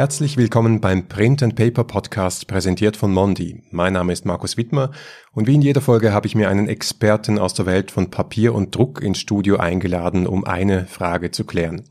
Herzlich 0.00 0.38
willkommen 0.38 0.80
beim 0.80 1.08
Print 1.08 1.42
and 1.42 1.56
Paper 1.56 1.84
Podcast, 1.84 2.46
präsentiert 2.46 2.96
von 2.96 3.12
Mondi. 3.12 3.62
Mein 3.70 3.92
Name 3.92 4.14
ist 4.14 4.24
Markus 4.24 4.56
Wittmer 4.56 4.92
und 5.32 5.46
wie 5.46 5.56
in 5.56 5.60
jeder 5.60 5.82
Folge 5.82 6.14
habe 6.14 6.26
ich 6.26 6.34
mir 6.34 6.48
einen 6.48 6.68
Experten 6.68 7.38
aus 7.38 7.52
der 7.52 7.66
Welt 7.66 7.90
von 7.90 8.10
Papier 8.10 8.54
und 8.54 8.74
Druck 8.74 9.02
ins 9.02 9.18
Studio 9.18 9.58
eingeladen, 9.58 10.26
um 10.26 10.46
eine 10.46 10.86
Frage 10.86 11.32
zu 11.32 11.44
klären. 11.44 11.84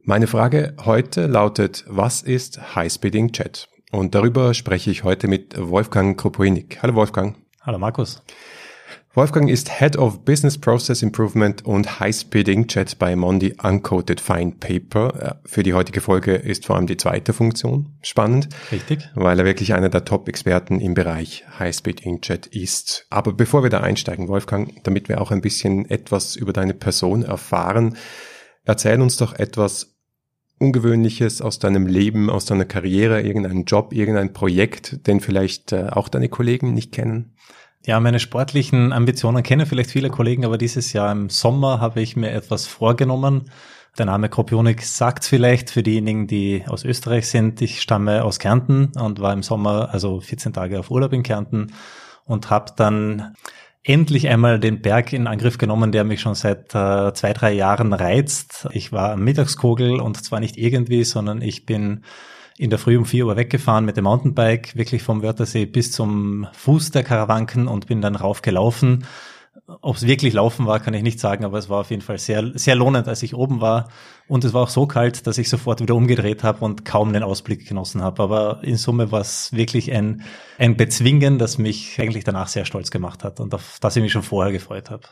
Meine 0.00 0.26
Frage 0.26 0.74
heute 0.86 1.26
lautet, 1.26 1.84
was 1.86 2.22
ist 2.22 2.74
High-Speed 2.74 3.14
Inkjet? 3.14 3.68
Und 3.92 4.14
darüber 4.14 4.54
spreche 4.54 4.90
ich 4.90 5.04
heute 5.04 5.28
mit 5.28 5.54
Wolfgang 5.58 6.18
Kropoinik. 6.18 6.78
Hallo 6.80 6.94
Wolfgang. 6.94 7.36
Hallo 7.60 7.78
Markus. 7.78 8.22
Wolfgang 9.14 9.48
ist 9.48 9.70
Head 9.80 9.96
of 9.96 10.24
Business 10.24 10.58
Process 10.58 11.02
Improvement 11.02 11.64
und 11.64 11.98
High-Speed 11.98 12.46
Inkjet 12.46 12.98
bei 12.98 13.16
Mondi 13.16 13.54
Uncoated 13.60 14.20
Fine 14.20 14.52
Paper. 14.60 15.40
Für 15.44 15.62
die 15.62 15.72
heutige 15.72 16.02
Folge 16.02 16.34
ist 16.34 16.66
vor 16.66 16.76
allem 16.76 16.86
die 16.86 16.98
zweite 16.98 17.32
Funktion 17.32 17.96
spannend. 18.02 18.50
Richtig. 18.70 19.08
Weil 19.14 19.38
er 19.38 19.46
wirklich 19.46 19.72
einer 19.72 19.88
der 19.88 20.04
Top-Experten 20.04 20.78
im 20.78 20.92
Bereich 20.92 21.44
High-Speed 21.58 22.02
Inkjet 22.02 22.46
ist. 22.48 23.06
Aber 23.08 23.32
bevor 23.32 23.62
wir 23.62 23.70
da 23.70 23.80
einsteigen, 23.80 24.28
Wolfgang, 24.28 24.84
damit 24.84 25.08
wir 25.08 25.22
auch 25.22 25.30
ein 25.30 25.40
bisschen 25.40 25.88
etwas 25.88 26.36
über 26.36 26.52
deine 26.52 26.74
Person 26.74 27.22
erfahren, 27.22 27.96
erzähl 28.64 29.00
uns 29.00 29.16
doch 29.16 29.34
etwas 29.34 29.96
Ungewöhnliches 30.58 31.40
aus 31.40 31.58
deinem 31.58 31.86
Leben, 31.86 32.28
aus 32.30 32.44
deiner 32.44 32.66
Karriere, 32.66 33.22
irgendeinen 33.22 33.64
Job, 33.64 33.92
irgendein 33.92 34.32
Projekt, 34.32 35.06
den 35.06 35.20
vielleicht 35.20 35.72
äh, 35.72 35.86
auch 35.90 36.08
deine 36.08 36.28
Kollegen 36.28 36.74
nicht 36.74 36.92
kennen? 36.92 37.36
Ja, 37.86 38.00
meine 38.00 38.18
sportlichen 38.18 38.92
Ambitionen 38.92 39.42
kennen 39.42 39.64
vielleicht 39.64 39.90
viele 39.90 40.10
Kollegen, 40.10 40.44
aber 40.44 40.58
dieses 40.58 40.92
Jahr 40.92 41.10
im 41.12 41.30
Sommer 41.30 41.80
habe 41.80 42.00
ich 42.00 42.16
mir 42.16 42.30
etwas 42.32 42.66
vorgenommen. 42.66 43.50
Der 43.96 44.06
Name 44.06 44.28
Kropionik 44.28 44.82
sagt 44.82 45.24
vielleicht 45.24 45.70
für 45.70 45.82
diejenigen, 45.82 46.26
die 46.26 46.64
aus 46.68 46.84
Österreich 46.84 47.28
sind. 47.28 47.62
Ich 47.62 47.80
stamme 47.80 48.24
aus 48.24 48.38
Kärnten 48.38 48.92
und 48.96 49.20
war 49.20 49.32
im 49.32 49.42
Sommer 49.42 49.88
also 49.92 50.20
14 50.20 50.52
Tage 50.52 50.78
auf 50.78 50.90
Urlaub 50.90 51.12
in 51.12 51.22
Kärnten 51.22 51.72
und 52.24 52.50
habe 52.50 52.72
dann 52.76 53.34
endlich 53.82 54.28
einmal 54.28 54.60
den 54.60 54.82
Berg 54.82 55.12
in 55.12 55.26
Angriff 55.26 55.56
genommen, 55.56 55.92
der 55.92 56.04
mich 56.04 56.20
schon 56.20 56.34
seit 56.34 56.74
äh, 56.74 57.12
zwei, 57.14 57.32
drei 57.32 57.52
Jahren 57.52 57.92
reizt. 57.92 58.68
Ich 58.72 58.92
war 58.92 59.12
am 59.12 59.24
Mittagskogel 59.24 60.00
und 60.00 60.22
zwar 60.22 60.40
nicht 60.40 60.58
irgendwie, 60.58 61.04
sondern 61.04 61.40
ich 61.40 61.64
bin 61.64 62.04
in 62.58 62.70
der 62.70 62.78
Früh 62.78 62.98
um 62.98 63.04
vier 63.04 63.26
Uhr 63.26 63.36
weggefahren 63.36 63.84
mit 63.84 63.96
dem 63.96 64.04
Mountainbike, 64.04 64.76
wirklich 64.76 65.02
vom 65.02 65.22
Wörthersee 65.22 65.64
bis 65.64 65.92
zum 65.92 66.48
Fuß 66.52 66.90
der 66.90 67.04
Karawanken 67.04 67.68
und 67.68 67.86
bin 67.86 68.02
dann 68.02 68.16
raufgelaufen. 68.16 69.04
Ob 69.80 69.96
es 69.96 70.06
wirklich 70.06 70.32
laufen 70.34 70.66
war, 70.66 70.80
kann 70.80 70.94
ich 70.94 71.02
nicht 71.02 71.20
sagen, 71.20 71.44
aber 71.44 71.58
es 71.58 71.68
war 71.68 71.80
auf 71.80 71.90
jeden 71.90 72.02
Fall 72.02 72.18
sehr, 72.18 72.52
sehr 72.54 72.74
lohnend, 72.74 73.06
als 73.06 73.22
ich 73.22 73.34
oben 73.34 73.60
war. 73.60 73.88
Und 74.26 74.44
es 74.44 74.54
war 74.54 74.62
auch 74.62 74.68
so 74.68 74.86
kalt, 74.86 75.26
dass 75.26 75.38
ich 75.38 75.48
sofort 75.48 75.80
wieder 75.80 75.94
umgedreht 75.94 76.42
habe 76.42 76.64
und 76.64 76.84
kaum 76.84 77.12
den 77.12 77.22
Ausblick 77.22 77.68
genossen 77.68 78.02
habe. 78.02 78.22
Aber 78.22 78.60
in 78.62 78.76
Summe 78.76 79.12
war 79.12 79.20
es 79.20 79.52
wirklich 79.52 79.92
ein, 79.92 80.22
ein 80.58 80.76
Bezwingen, 80.76 81.38
das 81.38 81.58
mich 81.58 82.00
eigentlich 82.00 82.24
danach 82.24 82.48
sehr 82.48 82.64
stolz 82.64 82.90
gemacht 82.90 83.24
hat 83.24 83.40
und 83.40 83.54
auf 83.54 83.78
das 83.80 83.96
ich 83.96 84.02
mich 84.02 84.12
schon 84.12 84.22
vorher 84.22 84.52
gefreut 84.52 84.90
habe. 84.90 85.02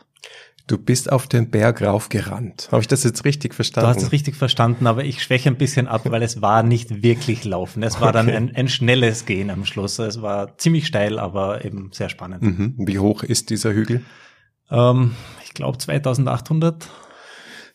Du 0.67 0.77
bist 0.77 1.09
auf 1.09 1.27
den 1.27 1.49
Berg 1.49 1.81
raufgerannt. 1.81 2.67
Habe 2.71 2.81
ich 2.81 2.89
das 2.89 3.05
jetzt 3.05 3.23
richtig 3.23 3.53
verstanden? 3.53 3.89
Du 3.89 3.95
hast 3.95 4.03
es 4.03 4.11
richtig 4.11 4.35
verstanden, 4.35 4.85
aber 4.85 5.05
ich 5.05 5.23
schwäche 5.23 5.47
ein 5.47 5.57
bisschen 5.57 5.87
ab, 5.87 6.01
weil 6.05 6.21
es 6.21 6.41
war 6.41 6.61
nicht 6.61 7.01
wirklich 7.03 7.45
Laufen. 7.45 7.83
Es 7.83 8.01
war 8.01 8.09
okay. 8.09 8.17
dann 8.17 8.29
ein, 8.29 8.53
ein, 8.53 8.67
schnelles 8.67 9.25
Gehen 9.25 9.49
am 9.49 9.63
Schluss. 9.63 9.97
Es 9.97 10.21
war 10.21 10.57
ziemlich 10.57 10.85
steil, 10.85 11.19
aber 11.19 11.63
eben 11.63 11.91
sehr 11.93 12.09
spannend. 12.09 12.41
Mhm. 12.41 12.75
Wie 12.79 12.99
hoch 12.99 13.23
ist 13.23 13.49
dieser 13.49 13.71
Hügel? 13.71 14.03
Ähm, 14.69 15.13
ich 15.45 15.53
glaube 15.53 15.77
2800. 15.77 16.89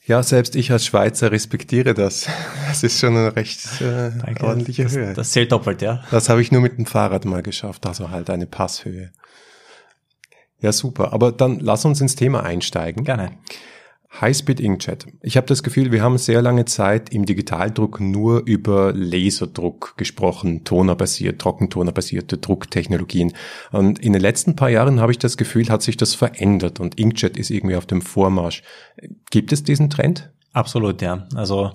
Ja, 0.05 0.22
selbst 0.22 0.55
ich 0.55 0.71
als 0.71 0.84
Schweizer 0.84 1.33
respektiere 1.33 1.94
das. 1.94 2.28
Das 2.69 2.83
ist 2.83 2.99
schon 2.99 3.17
eine 3.17 3.37
recht 3.37 3.81
äh, 3.81 4.11
ordentliche 4.43 4.84
das, 4.84 4.93
Höhe. 4.93 5.15
Das 5.15 5.31
zählt 5.31 5.53
doppelt, 5.53 5.81
ja. 5.81 6.03
Das 6.11 6.28
habe 6.28 6.43
ich 6.43 6.53
nur 6.53 6.61
mit 6.61 6.77
dem 6.77 6.87
Fahrrad 6.87 7.25
mal 7.25 7.43
geschafft, 7.43 7.87
also 7.87 8.11
halt 8.11 8.28
eine 8.28 8.47
Passhöhe. 8.47 9.12
Ja, 10.62 10.73
super. 10.73 11.12
Aber 11.12 11.33
dann 11.33 11.61
lass 11.61 11.84
uns 11.84 12.00
ins 12.00 12.17
Thema 12.17 12.43
einsteigen. 12.45 13.05
Gerne. 13.05 13.33
Highspeed 14.21 14.61
Inkjet. 14.61 15.06
Ich 15.23 15.37
habe 15.39 15.47
das 15.47 15.62
Gefühl, 15.62 15.91
wir 15.91 16.03
haben 16.03 16.19
sehr 16.19 16.43
lange 16.43 16.67
Zeit 16.67 17.11
im 17.15 17.25
Digitaldruck 17.25 17.99
nur 17.99 18.43
über 18.45 18.93
Laserdruck 18.93 19.95
gesprochen, 19.97 20.65
tonerbasiert, 20.65 21.41
trockentonerbasierte 21.41 22.37
Drucktechnologien. 22.37 23.33
Und 23.71 23.99
in 24.00 24.12
den 24.12 24.21
letzten 24.21 24.55
paar 24.55 24.69
Jahren 24.69 25.00
habe 25.00 25.12
ich 25.12 25.19
das 25.19 25.39
Gefühl, 25.39 25.69
hat 25.71 25.83
sich 25.83 25.97
das 25.97 26.15
verändert 26.15 26.79
und 26.79 26.99
Inkjet 27.00 27.39
ist 27.39 27.50
irgendwie 27.50 27.77
auf 27.77 27.87
dem 27.87 28.03
Vormarsch. 28.03 28.62
Gibt 29.31 29.50
es 29.50 29.65
diesen 29.65 29.89
Trend? 29.89 30.31
Absolut, 30.53 31.00
ja. 31.00 31.27
Also 31.34 31.73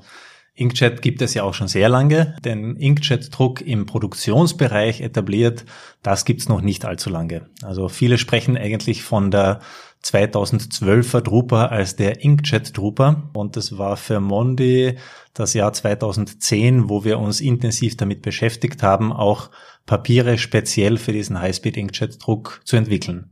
Inkjet 0.57 1.03
gibt 1.03 1.22
es 1.22 1.35
ja 1.35 1.44
auch 1.44 1.53
schon 1.53 1.68
sehr 1.68 1.88
lange. 1.88 2.35
Den 2.44 2.75
Inkjet-Druck 2.75 3.62
im 3.62 3.85
Produktionsbereich 3.85 5.01
etabliert, 5.01 5.66
das 6.01 6.25
gibt's 6.25 6.50
noch 6.50 6.62
nicht 6.62 6.84
allzu 6.84 7.12
lange. 7.12 7.47
Also 7.62 7.90
viele 7.90 8.18
sprechen 8.18 8.57
eigentlich 8.57 9.03
von 9.03 9.29
der 9.29 9.59
2012er 10.03 11.22
Drupa 11.22 11.68
als 11.68 11.95
der 11.95 12.23
Inkjet 12.23 12.75
Drupa 12.75 13.29
und 13.34 13.56
das 13.56 13.78
war 13.78 13.97
für 13.97 14.19
Mondi 14.19 14.97
das 15.35 15.53
Jahr 15.53 15.73
2010, 15.73 16.89
wo 16.89 17.03
wir 17.03 17.19
uns 17.19 17.39
intensiv 17.39 17.95
damit 17.95 18.24
beschäftigt 18.24 18.81
haben, 18.81 19.13
auch 19.13 19.51
Papiere 19.85 20.39
speziell 20.39 20.97
für 20.97 21.13
diesen 21.13 21.39
Highspeed 21.39 21.78
Inkjet 21.78 22.25
Druck 22.25 22.62
zu 22.66 22.78
entwickeln. 22.78 23.31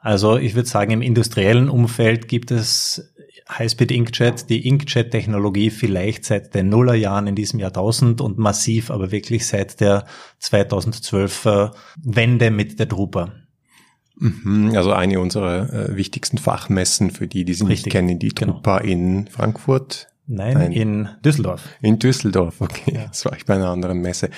Also 0.00 0.36
ich 0.36 0.54
würde 0.54 0.68
sagen, 0.68 0.90
im 0.90 1.02
industriellen 1.02 1.70
Umfeld 1.70 2.28
gibt 2.28 2.50
es 2.50 3.13
Highspeed 3.48 3.90
Inkjet, 3.92 4.48
die 4.48 4.66
Inkjet-Technologie 4.66 5.70
vielleicht 5.70 6.24
seit 6.24 6.54
den 6.54 6.68
Nullerjahren 6.68 7.26
in 7.26 7.34
diesem 7.34 7.60
Jahrtausend 7.60 8.20
und 8.20 8.38
massiv, 8.38 8.90
aber 8.90 9.10
wirklich 9.10 9.46
seit 9.46 9.80
der 9.80 10.06
2012er 10.42 11.72
Wende 12.02 12.50
mit 12.50 12.78
der 12.78 12.86
Drupa. 12.86 13.32
Mhm, 14.16 14.72
also 14.76 14.92
eine 14.92 15.20
unserer 15.20 15.72
äh, 15.72 15.96
wichtigsten 15.96 16.38
Fachmessen 16.38 17.10
für 17.10 17.26
die, 17.26 17.44
die 17.44 17.54
sie 17.54 17.64
Richtig, 17.66 17.86
nicht 17.86 17.92
kennen, 17.92 18.18
die 18.18 18.28
genau. 18.28 18.54
Drupa 18.54 18.78
genau. 18.78 18.92
in 18.92 19.26
Frankfurt. 19.28 20.08
Nein, 20.26 20.54
Nein, 20.54 20.72
in 20.72 21.08
Düsseldorf. 21.22 21.68
In 21.82 21.98
Düsseldorf, 21.98 22.62
okay. 22.62 22.94
Ja. 22.94 23.06
Das 23.08 23.26
war 23.26 23.36
ich 23.36 23.44
bei 23.44 23.56
einer 23.56 23.68
anderen 23.68 24.00
Messe. 24.00 24.30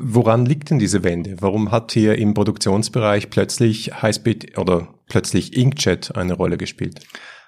Woran 0.00 0.46
liegt 0.46 0.70
denn 0.70 0.80
diese 0.80 1.04
Wende? 1.04 1.36
Warum 1.40 1.70
hat 1.70 1.92
hier 1.92 2.18
im 2.18 2.34
Produktionsbereich 2.34 3.30
plötzlich 3.30 4.02
Highspeed 4.02 4.58
oder 4.58 4.88
plötzlich 5.06 5.56
Inkjet 5.56 6.16
eine 6.16 6.32
Rolle 6.32 6.56
gespielt? 6.56 7.00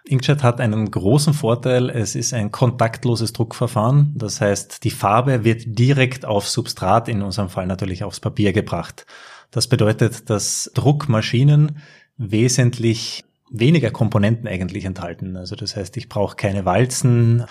Inkjet 0.06 0.42
hat 0.42 0.60
einen 0.60 0.90
großen 0.90 1.32
Vorteil. 1.32 1.88
Es 1.88 2.14
ist 2.14 2.34
ein 2.34 2.52
kontaktloses 2.52 3.32
Druckverfahren. 3.32 4.12
Das 4.14 4.40
heißt, 4.40 4.84
die 4.84 4.90
Farbe 4.90 5.44
wird 5.44 5.62
direkt 5.66 6.26
aufs 6.26 6.52
Substrat, 6.52 7.08
in 7.08 7.22
unserem 7.22 7.48
Fall 7.48 7.66
natürlich 7.66 8.04
aufs 8.04 8.20
Papier 8.20 8.52
gebracht. 8.52 9.06
Das 9.50 9.66
bedeutet, 9.66 10.28
dass 10.28 10.70
Druckmaschinen 10.74 11.78
wesentlich 12.18 13.24
weniger 13.50 13.90
Komponenten 13.90 14.46
eigentlich 14.46 14.84
enthalten. 14.84 15.36
Also 15.36 15.56
das 15.56 15.74
heißt, 15.74 15.96
ich 15.96 16.08
brauche 16.08 16.36
keine 16.36 16.64
Walzen. 16.66 17.44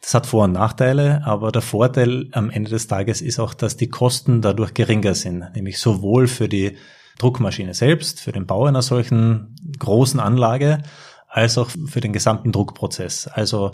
Das 0.00 0.12
hat 0.12 0.26
Vor- 0.26 0.44
und 0.44 0.52
Nachteile, 0.52 1.22
aber 1.24 1.52
der 1.52 1.62
Vorteil 1.62 2.28
am 2.32 2.50
Ende 2.50 2.70
des 2.70 2.86
Tages 2.86 3.22
ist 3.22 3.38
auch, 3.38 3.54
dass 3.54 3.78
die 3.78 3.88
Kosten 3.88 4.42
dadurch 4.42 4.74
geringer 4.74 5.14
sind, 5.14 5.54
nämlich 5.54 5.78
sowohl 5.78 6.26
für 6.26 6.48
die 6.48 6.76
Druckmaschine 7.18 7.72
selbst, 7.72 8.20
für 8.20 8.32
den 8.32 8.46
Bau 8.46 8.66
einer 8.66 8.82
solchen 8.82 9.56
großen 9.78 10.20
Anlage, 10.20 10.82
als 11.34 11.58
auch 11.58 11.68
für 11.86 12.00
den 12.00 12.12
gesamten 12.12 12.52
Druckprozess. 12.52 13.26
Also 13.26 13.72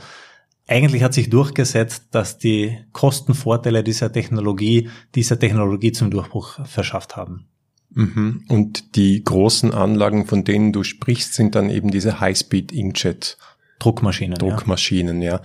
eigentlich 0.67 1.03
hat 1.03 1.13
sich 1.13 1.29
durchgesetzt, 1.29 2.07
dass 2.13 2.39
die 2.39 2.79
Kostenvorteile 2.93 3.85
dieser 3.85 4.11
Technologie, 4.11 4.89
dieser 5.15 5.39
Technologie 5.39 5.93
zum 5.93 6.11
Durchbruch 6.11 6.67
verschafft 6.67 7.17
haben. 7.17 7.49
Mhm. 7.91 8.45
Und 8.49 8.97
die 8.97 9.23
großen 9.23 9.75
Anlagen, 9.75 10.25
von 10.27 10.43
denen 10.45 10.73
du 10.73 10.85
sprichst, 10.85 11.35
sind 11.35 11.55
dann 11.55 11.69
eben 11.69 11.91
diese 11.91 12.19
High-Speed-Inkjet 12.19 13.37
Druckmaschinen. 13.79 14.39
Druckmaschinen, 14.39 15.21
ja. 15.21 15.33
ja. 15.33 15.43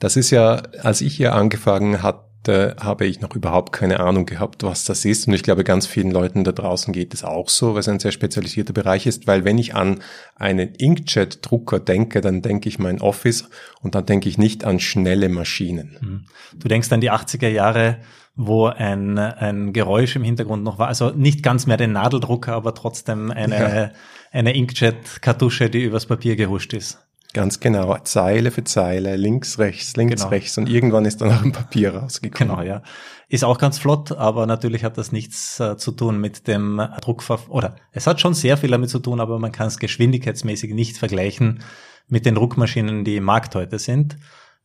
Das 0.00 0.16
ist 0.16 0.30
ja, 0.30 0.56
als 0.82 1.02
ich 1.02 1.14
hier 1.14 1.34
angefangen 1.34 2.02
hat, 2.02 2.28
da 2.44 2.76
habe 2.78 3.06
ich 3.06 3.20
noch 3.20 3.34
überhaupt 3.34 3.72
keine 3.72 4.00
Ahnung 4.00 4.26
gehabt, 4.26 4.62
was 4.62 4.84
das 4.84 5.04
ist. 5.04 5.26
Und 5.26 5.34
ich 5.34 5.42
glaube, 5.42 5.64
ganz 5.64 5.86
vielen 5.86 6.10
Leuten 6.10 6.44
da 6.44 6.52
draußen 6.52 6.92
geht 6.92 7.14
es 7.14 7.24
auch 7.24 7.48
so, 7.48 7.72
weil 7.72 7.80
es 7.80 7.88
ein 7.88 7.98
sehr 7.98 8.12
spezialisierter 8.12 8.72
Bereich 8.72 9.06
ist. 9.06 9.26
Weil 9.26 9.44
wenn 9.44 9.58
ich 9.58 9.74
an 9.74 10.00
einen 10.36 10.74
Inkjet-Drucker 10.74 11.80
denke, 11.80 12.20
dann 12.20 12.42
denke 12.42 12.68
ich 12.68 12.78
mein 12.78 13.00
Office 13.00 13.48
und 13.80 13.94
dann 13.94 14.06
denke 14.06 14.28
ich 14.28 14.38
nicht 14.38 14.64
an 14.64 14.78
schnelle 14.78 15.28
Maschinen. 15.28 15.96
Hm. 15.98 16.24
Du 16.54 16.68
denkst 16.68 16.92
an 16.92 17.00
die 17.00 17.10
80er 17.10 17.48
Jahre, 17.48 17.98
wo 18.36 18.66
ein, 18.66 19.18
ein 19.18 19.72
Geräusch 19.72 20.16
im 20.16 20.24
Hintergrund 20.24 20.64
noch 20.64 20.78
war. 20.78 20.88
Also 20.88 21.10
nicht 21.10 21.42
ganz 21.42 21.66
mehr 21.66 21.76
den 21.76 21.92
Nadeldrucker, 21.92 22.52
aber 22.52 22.74
trotzdem 22.74 23.30
eine, 23.30 23.58
ja. 23.58 23.90
eine 24.32 24.54
Inkjet-Kartusche, 24.54 25.70
die 25.70 25.82
übers 25.82 26.06
Papier 26.06 26.36
gehuscht 26.36 26.74
ist. 26.74 26.98
Ganz 27.34 27.58
genau, 27.58 27.98
Zeile 28.04 28.52
für 28.52 28.62
Zeile, 28.62 29.16
links, 29.16 29.58
rechts, 29.58 29.96
links, 29.96 30.22
genau. 30.22 30.28
rechts 30.28 30.56
und 30.56 30.68
irgendwann 30.68 31.04
ist 31.04 31.20
dann 31.20 31.32
auch 31.32 31.42
ein 31.42 31.50
Papier 31.50 31.96
rausgekommen. 31.96 32.54
Genau, 32.54 32.62
ja. 32.62 32.82
Ist 33.28 33.42
auch 33.42 33.58
ganz 33.58 33.78
flott, 33.78 34.12
aber 34.12 34.46
natürlich 34.46 34.84
hat 34.84 34.96
das 34.98 35.10
nichts 35.10 35.58
äh, 35.58 35.76
zu 35.76 35.90
tun 35.90 36.20
mit 36.20 36.46
dem 36.46 36.80
Druckverfahren, 37.00 37.52
oder 37.52 37.76
es 37.90 38.06
hat 38.06 38.20
schon 38.20 38.34
sehr 38.34 38.56
viel 38.56 38.70
damit 38.70 38.88
zu 38.88 39.00
tun, 39.00 39.18
aber 39.18 39.40
man 39.40 39.50
kann 39.50 39.66
es 39.66 39.78
geschwindigkeitsmäßig 39.80 40.74
nicht 40.74 40.96
vergleichen 40.96 41.64
mit 42.06 42.24
den 42.24 42.36
Druckmaschinen, 42.36 43.04
die 43.04 43.16
im 43.16 43.24
Markt 43.24 43.56
heute 43.56 43.80
sind. 43.80 44.16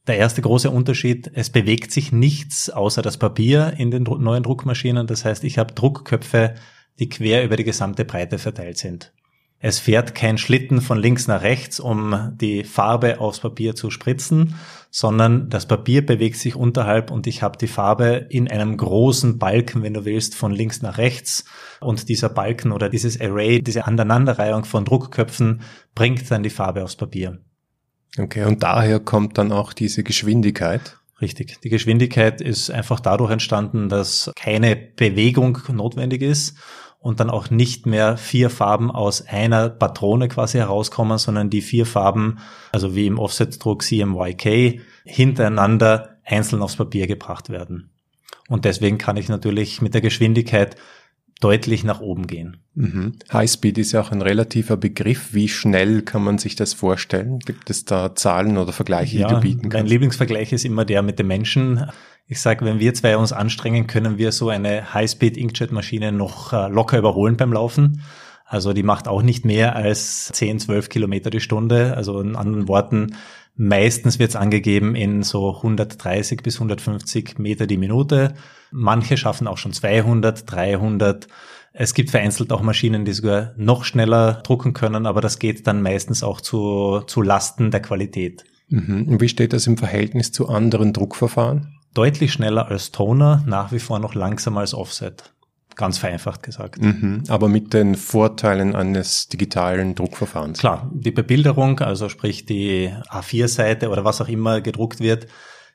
Der 0.06 0.18
erste 0.18 0.44
große 0.44 0.70
Unterschied, 0.70 1.32
es 1.34 1.50
bewegt 1.50 1.92
sich 1.92 2.12
nichts 2.12 2.70
außer 2.70 3.02
das 3.02 3.18
Papier 3.18 3.74
in 3.78 3.90
den 3.90 4.04
neuen 4.04 4.44
Druckmaschinen. 4.44 5.08
Das 5.08 5.26
heißt, 5.26 5.44
ich 5.44 5.58
habe 5.58 5.74
Druckköpfe, 5.74 6.54
die 7.00 7.10
quer 7.10 7.44
über 7.44 7.56
die 7.56 7.64
gesamte 7.64 8.06
Breite 8.06 8.38
verteilt 8.38 8.78
sind. 8.78 9.12
Es 9.62 9.78
fährt 9.78 10.16
kein 10.16 10.38
Schlitten 10.38 10.80
von 10.80 10.98
links 10.98 11.28
nach 11.28 11.42
rechts, 11.42 11.82
um 11.82 12.32
die 12.40 12.64
Farbe 12.64 13.20
aufs 13.20 13.42
Papier 13.42 13.76
zu 13.76 13.92
spritzen, 13.92 14.56
sondern 14.90 15.50
das 15.50 15.68
Papier 15.68 16.06
bewegt 16.06 16.38
sich 16.38 16.56
unterhalb 16.56 17.12
und 17.12 17.28
ich 17.28 17.44
habe 17.44 17.58
die 17.58 17.68
Farbe 17.68 18.26
in 18.30 18.50
einem 18.50 18.78
großen 18.78 19.38
Balken, 19.38 19.84
wenn 19.84 19.94
du 19.94 20.06
willst, 20.06 20.34
von 20.34 20.54
links 20.54 20.82
nach 20.82 20.98
rechts. 20.98 21.44
Und 21.82 22.08
dieser 22.08 22.30
Balken 22.30 22.72
oder 22.72 22.90
dieses 22.90 23.20
Array, 23.20 23.62
diese 23.62 23.86
Aneinanderreihung 23.86 24.64
von 24.64 24.86
Druckköpfen 24.86 25.62
bringt 25.94 26.32
dann 26.32 26.44
die 26.44 26.50
Farbe 26.50 26.82
aufs 26.82 26.96
Papier. 26.96 27.40
Okay, 28.18 28.46
und 28.46 28.64
daher 28.64 29.02
kommt 29.02 29.38
dann 29.38 29.52
auch 29.52 29.74
diese 29.74 30.04
Geschwindigkeit. 30.04 30.98
Richtig. 31.22 31.60
Die 31.62 31.70
Geschwindigkeit 31.70 32.40
ist 32.40 32.72
einfach 32.72 33.02
dadurch 33.02 33.32
entstanden, 33.32 33.90
dass 33.90 34.32
keine 34.38 34.78
Bewegung 34.78 35.60
notwendig 35.68 36.22
ist 36.22 36.58
und 37.00 37.20
dann 37.20 37.30
auch 37.30 37.50
nicht 37.50 37.86
mehr 37.86 38.18
vier 38.18 38.50
Farben 38.50 38.92
aus 38.92 39.26
einer 39.26 39.70
Patrone 39.70 40.28
quasi 40.28 40.58
herauskommen, 40.58 41.18
sondern 41.18 41.50
die 41.50 41.62
vier 41.62 41.86
Farben, 41.86 42.40
also 42.72 42.96
wie 42.96 43.08
im 43.08 43.20
Offset-Druck 43.20 43.84
CMYK, 43.84 44.82
hintereinander 45.06 46.18
einzeln 46.26 46.62
aufs 46.62 46.76
Papier 46.76 47.08
gebracht 47.08 47.50
werden. 47.50 47.92
Und 48.50 48.66
deswegen 48.66 48.98
kann 48.98 49.18
ich 49.18 49.30
natürlich 49.30 49.82
mit 49.82 49.94
der 49.94 50.02
Geschwindigkeit 50.02 50.76
deutlich 51.40 51.86
nach 51.86 52.02
oben 52.02 52.28
gehen. 52.28 52.58
Mhm. 52.76 53.14
Highspeed 53.32 53.78
ist 53.78 53.94
ja 53.94 54.02
auch 54.02 54.12
ein 54.12 54.22
relativer 54.22 54.76
Begriff. 54.76 55.34
Wie 55.34 55.48
schnell 55.48 56.02
kann 56.02 56.24
man 56.24 56.38
sich 56.38 56.56
das 56.56 56.74
vorstellen? 56.74 57.40
Gibt 57.40 57.70
es 57.70 57.86
da 57.86 58.14
Zahlen 58.14 58.58
oder 58.58 58.74
Vergleiche, 58.74 59.20
ja, 59.20 59.28
die 59.28 59.34
du 59.36 59.40
bieten 59.40 59.70
kannst? 59.70 59.76
Mein 59.76 59.86
Lieblingsvergleich 59.88 60.52
ist 60.52 60.66
immer 60.66 60.84
der 60.84 61.02
mit 61.02 61.18
dem 61.18 61.28
Menschen. 61.28 61.86
Ich 62.32 62.42
sage, 62.42 62.64
wenn 62.64 62.80
wir 62.80 62.94
zwei 62.94 63.18
uns 63.18 63.34
anstrengen, 63.34 63.88
können 63.88 64.20
wir 64.20 64.32
so 64.32 64.50
eine 64.50 64.94
High-Speed-Inkjet-Maschine 64.94 66.12
noch 66.12 66.54
äh, 66.54 66.68
locker 66.68 67.00
überholen 67.00 67.38
beim 67.38 67.52
Laufen. 67.52 68.04
Also 68.46 68.72
die 68.72 68.84
macht 68.84 69.08
auch 69.08 69.24
nicht 69.24 69.46
mehr 69.46 69.76
als 69.76 70.28
10, 70.28 70.60
12 70.60 70.90
Kilometer 70.90 71.32
die 71.32 71.40
Stunde. 71.40 71.98
Also 71.98 72.22
in 72.22 72.36
anderen 72.36 72.68
Worten, 72.68 73.16
meistens 73.56 74.20
wird 74.20 74.30
es 74.30 74.36
angegeben 74.36 74.94
in 74.94 75.24
so 75.24 75.56
130 75.58 76.44
bis 76.44 76.58
150 76.58 77.40
Meter 77.40 77.66
die 77.66 77.78
Minute. 77.78 78.36
Manche 78.70 79.18
schaffen 79.18 79.48
auch 79.48 79.58
schon 79.58 79.74
200, 79.74 80.52
300. 80.52 81.28
Es 81.74 81.96
gibt 81.96 82.12
vereinzelt 82.12 82.52
auch 82.52 82.62
Maschinen, 82.62 83.06
die 83.06 83.14
sogar 83.14 83.54
noch 83.58 83.86
schneller 83.86 84.44
drucken 84.44 84.74
können, 84.74 85.08
aber 85.08 85.22
das 85.22 85.40
geht 85.40 85.66
dann 85.66 85.82
meistens 85.82 86.22
auch 86.22 86.42
zu, 86.42 87.02
zu 87.08 87.24
Lasten 87.24 87.72
der 87.72 87.82
Qualität. 87.82 88.44
Mhm. 88.68 89.08
Und 89.08 89.20
wie 89.20 89.30
steht 89.30 89.52
das 89.52 89.66
im 89.66 89.78
Verhältnis 89.78 90.32
zu 90.32 90.48
anderen 90.48 90.94
Druckverfahren? 90.94 91.79
Deutlich 91.94 92.34
schneller 92.34 92.68
als 92.68 92.92
Toner, 92.92 93.44
nach 93.46 93.72
wie 93.72 93.80
vor 93.80 94.00
noch 94.00 94.16
langsamer 94.16 94.62
als 94.62 94.74
Offset. 94.74 95.34
Ganz 95.76 95.98
vereinfacht 95.98 96.44
gesagt. 96.44 96.82
Mhm, 96.82 97.24
aber 97.30 97.48
mit 97.48 97.74
den 97.74 97.96
Vorteilen 97.96 98.76
eines 98.76 99.30
digitalen 99.30 99.96
Druckverfahrens. 99.96 100.60
Klar, 100.60 100.90
die 100.94 101.12
Bebilderung, 101.12 101.80
also 101.80 102.10
sprich 102.10 102.46
die 102.46 102.92
A4-Seite 103.10 103.90
oder 103.90 104.04
was 104.04 104.20
auch 104.20 104.28
immer 104.28 104.60
gedruckt 104.60 105.00
wird, 105.00 105.28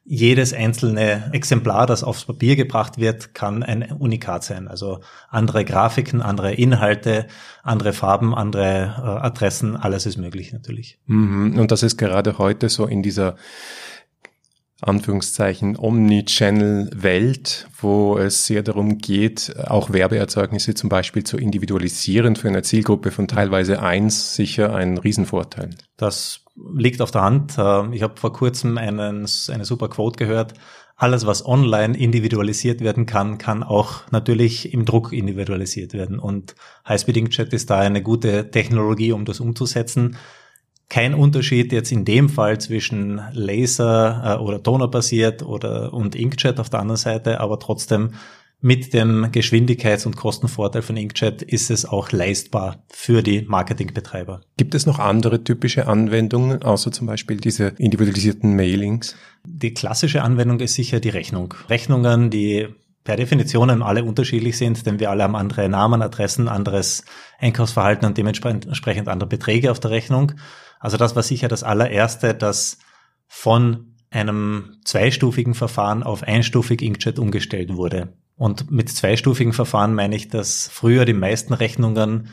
jedes 0.07 0.53
einzelne 0.53 1.31
Exemplar, 1.33 1.87
das 1.87 2.05
aufs 2.05 2.27
Papier 2.27 2.57
gebracht 2.57 2.99
wird, 2.99 3.33
kann 3.33 3.63
ein 3.63 3.91
Unikat 3.91 4.45
sein. 4.45 4.69
Also 4.69 5.01
andere 5.31 5.65
Grafiken, 5.65 6.21
andere 6.21 6.53
Inhalte, 6.53 7.27
andere 7.63 7.95
Farben, 7.95 8.35
andere 8.35 8.95
äh, 8.99 9.25
Adressen, 9.25 9.77
alles 9.77 10.05
ist 10.05 10.19
möglich 10.19 10.53
natürlich. 10.53 10.99
Mhm. 11.07 11.59
Und 11.59 11.73
das 11.73 11.83
ist 11.83 11.97
gerade 11.97 12.37
heute 12.37 12.69
so 12.69 12.85
in 12.87 13.03
dieser 13.03 13.37
Anführungszeichen 14.85 15.77
Omnichannel-Welt, 15.79 17.69
wo 17.81 18.19
es 18.19 18.47
sehr 18.47 18.63
darum 18.63 18.99
geht, 18.99 19.55
auch 19.67 19.93
Werbeerzeugnisse 19.93 20.75
zum 20.75 20.89
Beispiel 20.89 21.25
zu 21.25 21.37
individualisieren 21.37 22.37
für 22.37 22.49
eine 22.49 22.63
Zielgruppe 22.63 23.11
von 23.11 23.29
teilweise 23.29 23.83
eins, 23.83 24.35
sicher 24.35 24.75
ein 24.75 24.99
Riesenvorteil. 24.99 25.71
Das 25.97 26.45
liegt 26.77 27.01
auf 27.01 27.11
der 27.11 27.23
Hand. 27.23 27.55
Ähm, 27.59 27.93
ich 27.93 28.03
habe 28.03 28.21
vor 28.21 28.33
kurzem 28.33 28.79
einen, 28.79 29.27
eine 29.49 29.65
super 29.65 29.89
Quote 29.89 30.17
gehört. 30.17 30.55
Alles, 30.97 31.27
was 31.27 31.45
online 31.45 31.97
individualisiert 31.99 32.81
werden 32.81 33.07
kann, 33.07 33.39
kann 33.39 33.65
auch 33.65 34.03
natürlich 34.13 34.73
im 34.73 34.85
Druck 34.85 35.13
individualisiert 35.13 35.93
werden. 35.93 36.21
Und 36.21 36.55
Highspeed 36.89 37.17
Inkjet 37.17 37.53
ist 37.53 37.71
da 37.71 37.81
eine 37.81 38.01
gute 38.01 38.51
Technologie, 38.51 39.11
um 39.11 39.25
das 39.25 39.41
umzusetzen 39.41 40.17
kein 40.89 41.15
Unterschied 41.15 41.73
jetzt 41.73 41.93
in 41.93 42.05
dem 42.05 42.29
Fall 42.29 42.61
zwischen 42.61 43.21
Laser 43.33 44.39
äh, 44.39 44.43
oder 44.43 44.63
Toner-basiert 44.63 45.43
oder 45.43 45.93
und 45.93 46.15
Inkjet 46.15 46.61
auf 46.61 46.71
der 46.71 46.81
anderen 46.81 46.97
Seite, 46.97 47.41
aber 47.41 47.59
trotzdem 47.59 48.11
mit 48.61 48.95
dem 48.95 49.27
Geschwindigkeits- 49.27 50.07
und 50.07 50.17
Kostenvorteil 50.17 50.81
von 50.81 50.97
Inkjet 50.97 51.43
ist 51.43 51.71
es 51.71 51.85
auch 51.85 52.13
leistbar 52.13 52.83
für 52.89 53.23
die 53.23 53.43
Marketingbetreiber. 53.43 54.41
Gibt 54.57 54.75
es 54.75 54.87
noch 54.87 54.99
andere 54.99 55.45
typische 55.45 55.87
Anwendungen, 55.87 56.63
außer 56.63 56.91
zum 56.91 57.07
Beispiel 57.07 57.37
diese 57.37 57.75
individualisierten 57.77 58.57
Mailings? 58.57 59.17
Die 59.45 59.75
klassische 59.75 60.23
Anwendung 60.23 60.61
ist 60.61 60.75
sicher 60.75 61.01
die 61.01 61.11
Rechnung. 61.11 61.53
Rechnungen, 61.69 62.31
die 62.31 62.69
per 63.05 63.17
Definition 63.17 63.83
alle 63.83 64.03
unterschiedlich 64.03 64.57
sind, 64.57 64.87
denn 64.87 64.99
wir 64.99 65.11
alle 65.11 65.25
haben 65.25 65.37
andere 65.37 65.69
Namen, 65.69 66.01
Adressen, 66.01 66.49
anderes 66.49 67.05
Einkaufsverhalten 67.39 68.07
und 68.07 68.17
dementsprechend 68.17 69.09
andere 69.09 69.29
Beträge 69.29 69.71
auf 69.71 69.79
der 69.79 69.91
Rechnung. 69.91 70.33
Also 70.85 70.99
das 70.99 71.17
war 71.17 71.23
sicher 71.23 71.49
das 71.49 71.63
allererste, 71.63 72.35
das 72.35 72.77
von 73.27 73.95
einem 74.11 74.77
zweistufigen 74.85 75.55
Verfahren 75.55 76.03
auf 76.03 76.25
einstufig 76.25 76.83
Inkjet 76.83 77.19
umgestellt 77.19 77.75
wurde. 77.75 78.13
Und 78.37 78.71
mit 78.71 78.91
zweistufigen 78.91 79.55
Verfahren 79.55 79.95
meine 79.95 80.15
ich, 80.15 80.29
dass 80.29 80.69
früher 80.71 81.07
die 81.07 81.15
meisten 81.15 81.55
Rechnungen 81.55 82.29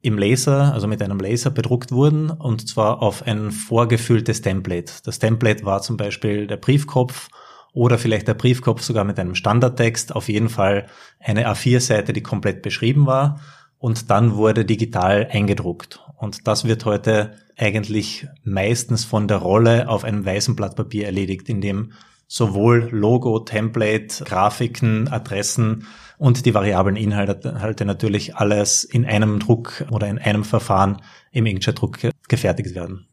im 0.00 0.16
Laser, 0.16 0.72
also 0.72 0.86
mit 0.86 1.02
einem 1.02 1.20
Laser 1.20 1.50
bedruckt 1.50 1.92
wurden 1.92 2.30
und 2.30 2.66
zwar 2.66 3.02
auf 3.02 3.24
ein 3.26 3.50
vorgefülltes 3.50 4.40
Template. 4.40 4.90
Das 5.04 5.18
Template 5.18 5.66
war 5.66 5.82
zum 5.82 5.98
Beispiel 5.98 6.46
der 6.46 6.56
Briefkopf 6.56 7.28
oder 7.74 7.98
vielleicht 7.98 8.26
der 8.26 8.34
Briefkopf 8.34 8.80
sogar 8.80 9.04
mit 9.04 9.18
einem 9.18 9.34
Standardtext, 9.34 10.16
auf 10.16 10.30
jeden 10.30 10.48
Fall 10.48 10.86
eine 11.20 11.46
A4-Seite, 11.46 12.14
die 12.14 12.22
komplett 12.22 12.62
beschrieben 12.62 13.04
war 13.04 13.38
und 13.76 14.10
dann 14.10 14.34
wurde 14.36 14.64
digital 14.64 15.28
eingedruckt. 15.30 16.00
Und 16.16 16.46
das 16.46 16.64
wird 16.64 16.84
heute 16.84 17.36
eigentlich 17.56 18.26
meistens 18.42 19.04
von 19.04 19.28
der 19.28 19.38
Rolle 19.38 19.88
auf 19.88 20.04
einem 20.04 20.24
weißen 20.24 20.56
Blatt 20.56 20.76
Papier 20.76 21.06
erledigt, 21.06 21.48
in 21.48 21.60
dem 21.60 21.92
sowohl 22.28 22.88
Logo, 22.90 23.40
Template, 23.40 24.24
Grafiken, 24.24 25.08
Adressen 25.08 25.86
und 26.18 26.44
die 26.44 26.54
variablen 26.54 26.96
Inhalte 26.96 27.84
natürlich 27.84 28.36
alles 28.36 28.84
in 28.84 29.04
einem 29.04 29.38
Druck 29.38 29.84
oder 29.90 30.08
in 30.08 30.18
einem 30.18 30.44
Verfahren 30.44 31.02
im 31.30 31.46
Inkjet-Druck 31.46 31.98
gefertigt 32.28 32.74
werden. 32.74 33.06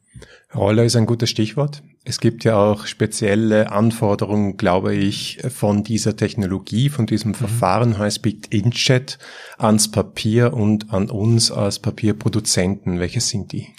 Rolle 0.56 0.86
ist 0.86 0.96
ein 0.96 1.06
gutes 1.06 1.30
Stichwort. 1.30 1.84
Es 2.04 2.20
gibt 2.20 2.44
ja 2.44 2.58
auch 2.58 2.86
spezielle 2.86 3.72
Anforderungen, 3.72 4.58
glaube 4.58 4.94
ich, 4.94 5.40
von 5.50 5.84
dieser 5.84 6.16
Technologie, 6.16 6.90
von 6.90 7.06
diesem 7.06 7.32
mhm. 7.32 7.36
Verfahren 7.36 7.98
Highspeed 7.98 8.54
Inkjet 8.54 9.18
ans 9.58 9.90
Papier 9.90 10.54
und 10.54 10.94
an 10.94 11.10
uns 11.10 11.52
als 11.52 11.80
Papierproduzenten. 11.80 13.00
Welche 13.00 13.22
sind 13.22 13.52
die? 13.52 13.70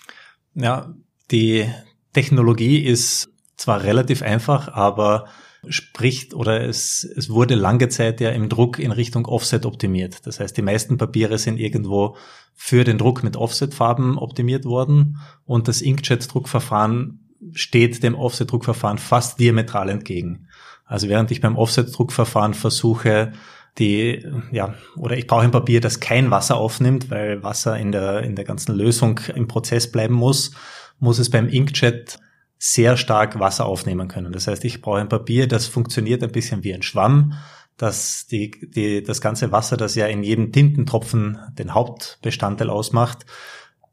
Ja, 0.54 0.95
die 1.31 1.69
Technologie 2.12 2.78
ist 2.78 3.31
zwar 3.57 3.83
relativ 3.83 4.23
einfach, 4.23 4.69
aber 4.69 5.28
spricht 5.68 6.35
oder 6.35 6.62
es, 6.62 7.04
es 7.16 7.30
wurde 7.30 7.54
lange 7.54 7.88
Zeit 7.88 8.21
ja 8.21 8.30
im 8.30 8.49
Druck 8.49 8.78
in 8.78 8.90
Richtung 8.90 9.26
Offset 9.26 9.66
optimiert. 9.66 10.26
Das 10.26 10.40
heißt, 10.40 10.56
die 10.56 10.62
meisten 10.62 10.99
Papiere 10.99 11.38
sind 11.38 11.59
irgendwo 11.59 12.16
für 12.54 12.85
den 12.85 12.99
Druck 12.99 13.23
mit 13.23 13.37
Offset-Farben 13.37 14.18
optimiert 14.18 14.64
worden 14.64 15.18
und 15.44 15.68
das 15.68 15.83
Inkjet-Druckverfahren 15.83 17.21
steht 17.52 18.02
dem 18.02 18.14
Offset-Druckverfahren 18.14 18.99
fast 18.99 19.40
diametral 19.40 19.88
entgegen. 19.88 20.49
Also 20.85 21.09
während 21.09 21.30
ich 21.30 21.40
beim 21.40 21.56
Offset-Druckverfahren 21.56 22.54
versuche, 22.54 23.33
die, 23.78 24.25
ja, 24.52 24.75
oder 24.97 25.16
ich 25.16 25.26
brauche 25.26 25.42
ein 25.42 25.50
Papier, 25.50 25.80
das 25.80 26.00
kein 26.00 26.30
Wasser 26.30 26.56
aufnimmt, 26.56 27.11
weil 27.11 27.42
Wasser 27.42 27.76
in 27.76 27.90
der, 27.90 28.23
in 28.23 28.37
der 28.37 28.44
ganzen 28.44 28.75
Lösung 28.75 29.21
im 29.35 29.49
Prozess 29.49 29.90
bleiben 29.90 30.14
muss, 30.14 30.52
muss 31.00 31.18
es 31.18 31.30
beim 31.30 31.49
Inkjet 31.49 32.21
sehr 32.66 32.97
stark 32.97 33.38
Wasser 33.38 33.66
aufnehmen 33.66 34.09
können. 34.09 34.33
Das 34.33 34.47
heißt, 34.47 34.64
ich 34.64 34.80
brauche 34.80 34.99
ein 34.99 35.11
Papier, 35.11 35.47
das 35.47 35.66
funktioniert 35.66 36.23
ein 36.23 36.33
bisschen 36.33 36.64
wie 36.64 36.73
ein 36.73 36.80
Schwamm, 36.80 37.35
dass 37.76 38.26
die, 38.26 38.52
die, 38.52 39.02
das 39.02 39.21
ganze 39.21 39.52
Wasser, 39.52 39.76
das 39.76 39.94
ja 39.97 40.06
in 40.06 40.23
jedem 40.23 40.50
Tintentropfen 40.50 41.38
den 41.59 41.75
Hauptbestandteil 41.75 42.71
ausmacht, 42.71 43.26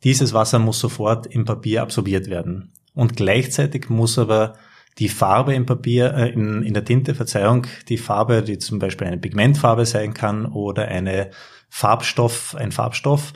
dieses 0.05 0.33
Wasser 0.33 0.57
muss 0.57 0.79
sofort 0.79 1.27
im 1.27 1.43
Papier 1.43 1.81
absorbiert 1.81 2.29
werden. 2.29 2.71
Und 2.93 3.17
gleichzeitig 3.17 3.89
muss 3.89 4.17
aber 4.17 4.53
die 4.99 5.09
Farbe 5.09 5.53
im 5.53 5.65
Papier, 5.65 6.13
äh, 6.13 6.29
in, 6.29 6.63
in 6.63 6.73
der 6.73 6.85
Tinte, 6.85 7.13
Verzeihung, 7.13 7.67
die 7.89 7.97
Farbe, 7.97 8.41
die 8.41 8.57
zum 8.57 8.79
Beispiel 8.79 9.07
eine 9.07 9.17
Pigmentfarbe 9.17 9.85
sein 9.85 10.13
kann 10.13 10.45
oder 10.45 10.87
eine 10.87 11.31
Farbstoff, 11.67 12.55
ein 12.55 12.71
Farbstoff, 12.71 13.33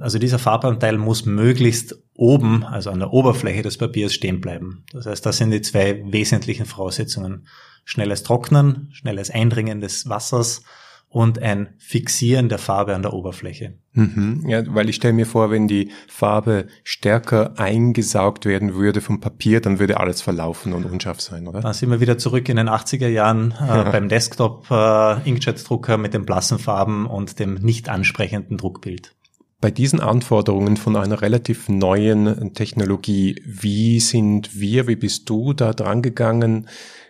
Also 0.00 0.18
dieser 0.18 0.38
Farbanteil 0.38 0.98
muss 0.98 1.26
möglichst 1.26 1.96
oben, 2.14 2.64
also 2.64 2.90
an 2.90 2.98
der 2.98 3.12
Oberfläche 3.12 3.62
des 3.62 3.78
Papiers 3.78 4.12
stehen 4.12 4.40
bleiben. 4.40 4.84
Das 4.92 5.06
heißt, 5.06 5.24
das 5.24 5.38
sind 5.38 5.50
die 5.50 5.62
zwei 5.62 6.02
wesentlichen 6.12 6.66
Voraussetzungen. 6.66 7.46
Schnelles 7.84 8.22
Trocknen, 8.22 8.88
schnelles 8.92 9.30
Eindringen 9.30 9.80
des 9.80 10.08
Wassers 10.08 10.62
und 11.10 11.40
ein 11.40 11.70
Fixieren 11.78 12.48
der 12.48 12.58
Farbe 12.58 12.94
an 12.94 13.02
der 13.02 13.14
Oberfläche. 13.14 13.78
Mhm. 13.92 14.44
Ja, 14.46 14.62
weil 14.74 14.90
ich 14.90 14.96
stelle 14.96 15.14
mir 15.14 15.26
vor, 15.26 15.50
wenn 15.50 15.66
die 15.66 15.90
Farbe 16.06 16.66
stärker 16.84 17.58
eingesaugt 17.58 18.44
werden 18.44 18.74
würde 18.74 19.00
vom 19.00 19.20
Papier, 19.20 19.60
dann 19.60 19.78
würde 19.78 19.98
alles 19.98 20.20
verlaufen 20.20 20.74
und 20.74 20.84
unscharf 20.84 21.20
sein, 21.20 21.48
oder? 21.48 21.60
Dann 21.60 21.72
sind 21.72 21.90
wir 21.90 22.00
wieder 22.00 22.18
zurück 22.18 22.48
in 22.48 22.56
den 22.56 22.68
80er 22.68 23.08
Jahren 23.08 23.52
äh, 23.52 23.90
beim 23.90 24.08
Desktop-Inkjet-Drucker 24.08 25.94
äh, 25.94 25.98
mit 25.98 26.12
den 26.12 26.26
blassen 26.26 26.58
Farben 26.58 27.06
und 27.06 27.38
dem 27.38 27.54
nicht 27.54 27.88
ansprechenden 27.88 28.58
Druckbild. 28.58 29.14
Bei 29.60 29.72
diesen 29.72 29.98
Anforderungen 29.98 30.76
von 30.76 30.94
einer 30.94 31.20
relativ 31.20 31.68
neuen 31.68 32.54
Technologie, 32.54 33.42
wie 33.44 33.98
sind 33.98 34.58
wir, 34.58 34.86
wie 34.86 34.94
bist 34.94 35.28
du 35.28 35.52
da 35.52 35.72
dran 35.72 36.00
gegangen, 36.00 36.68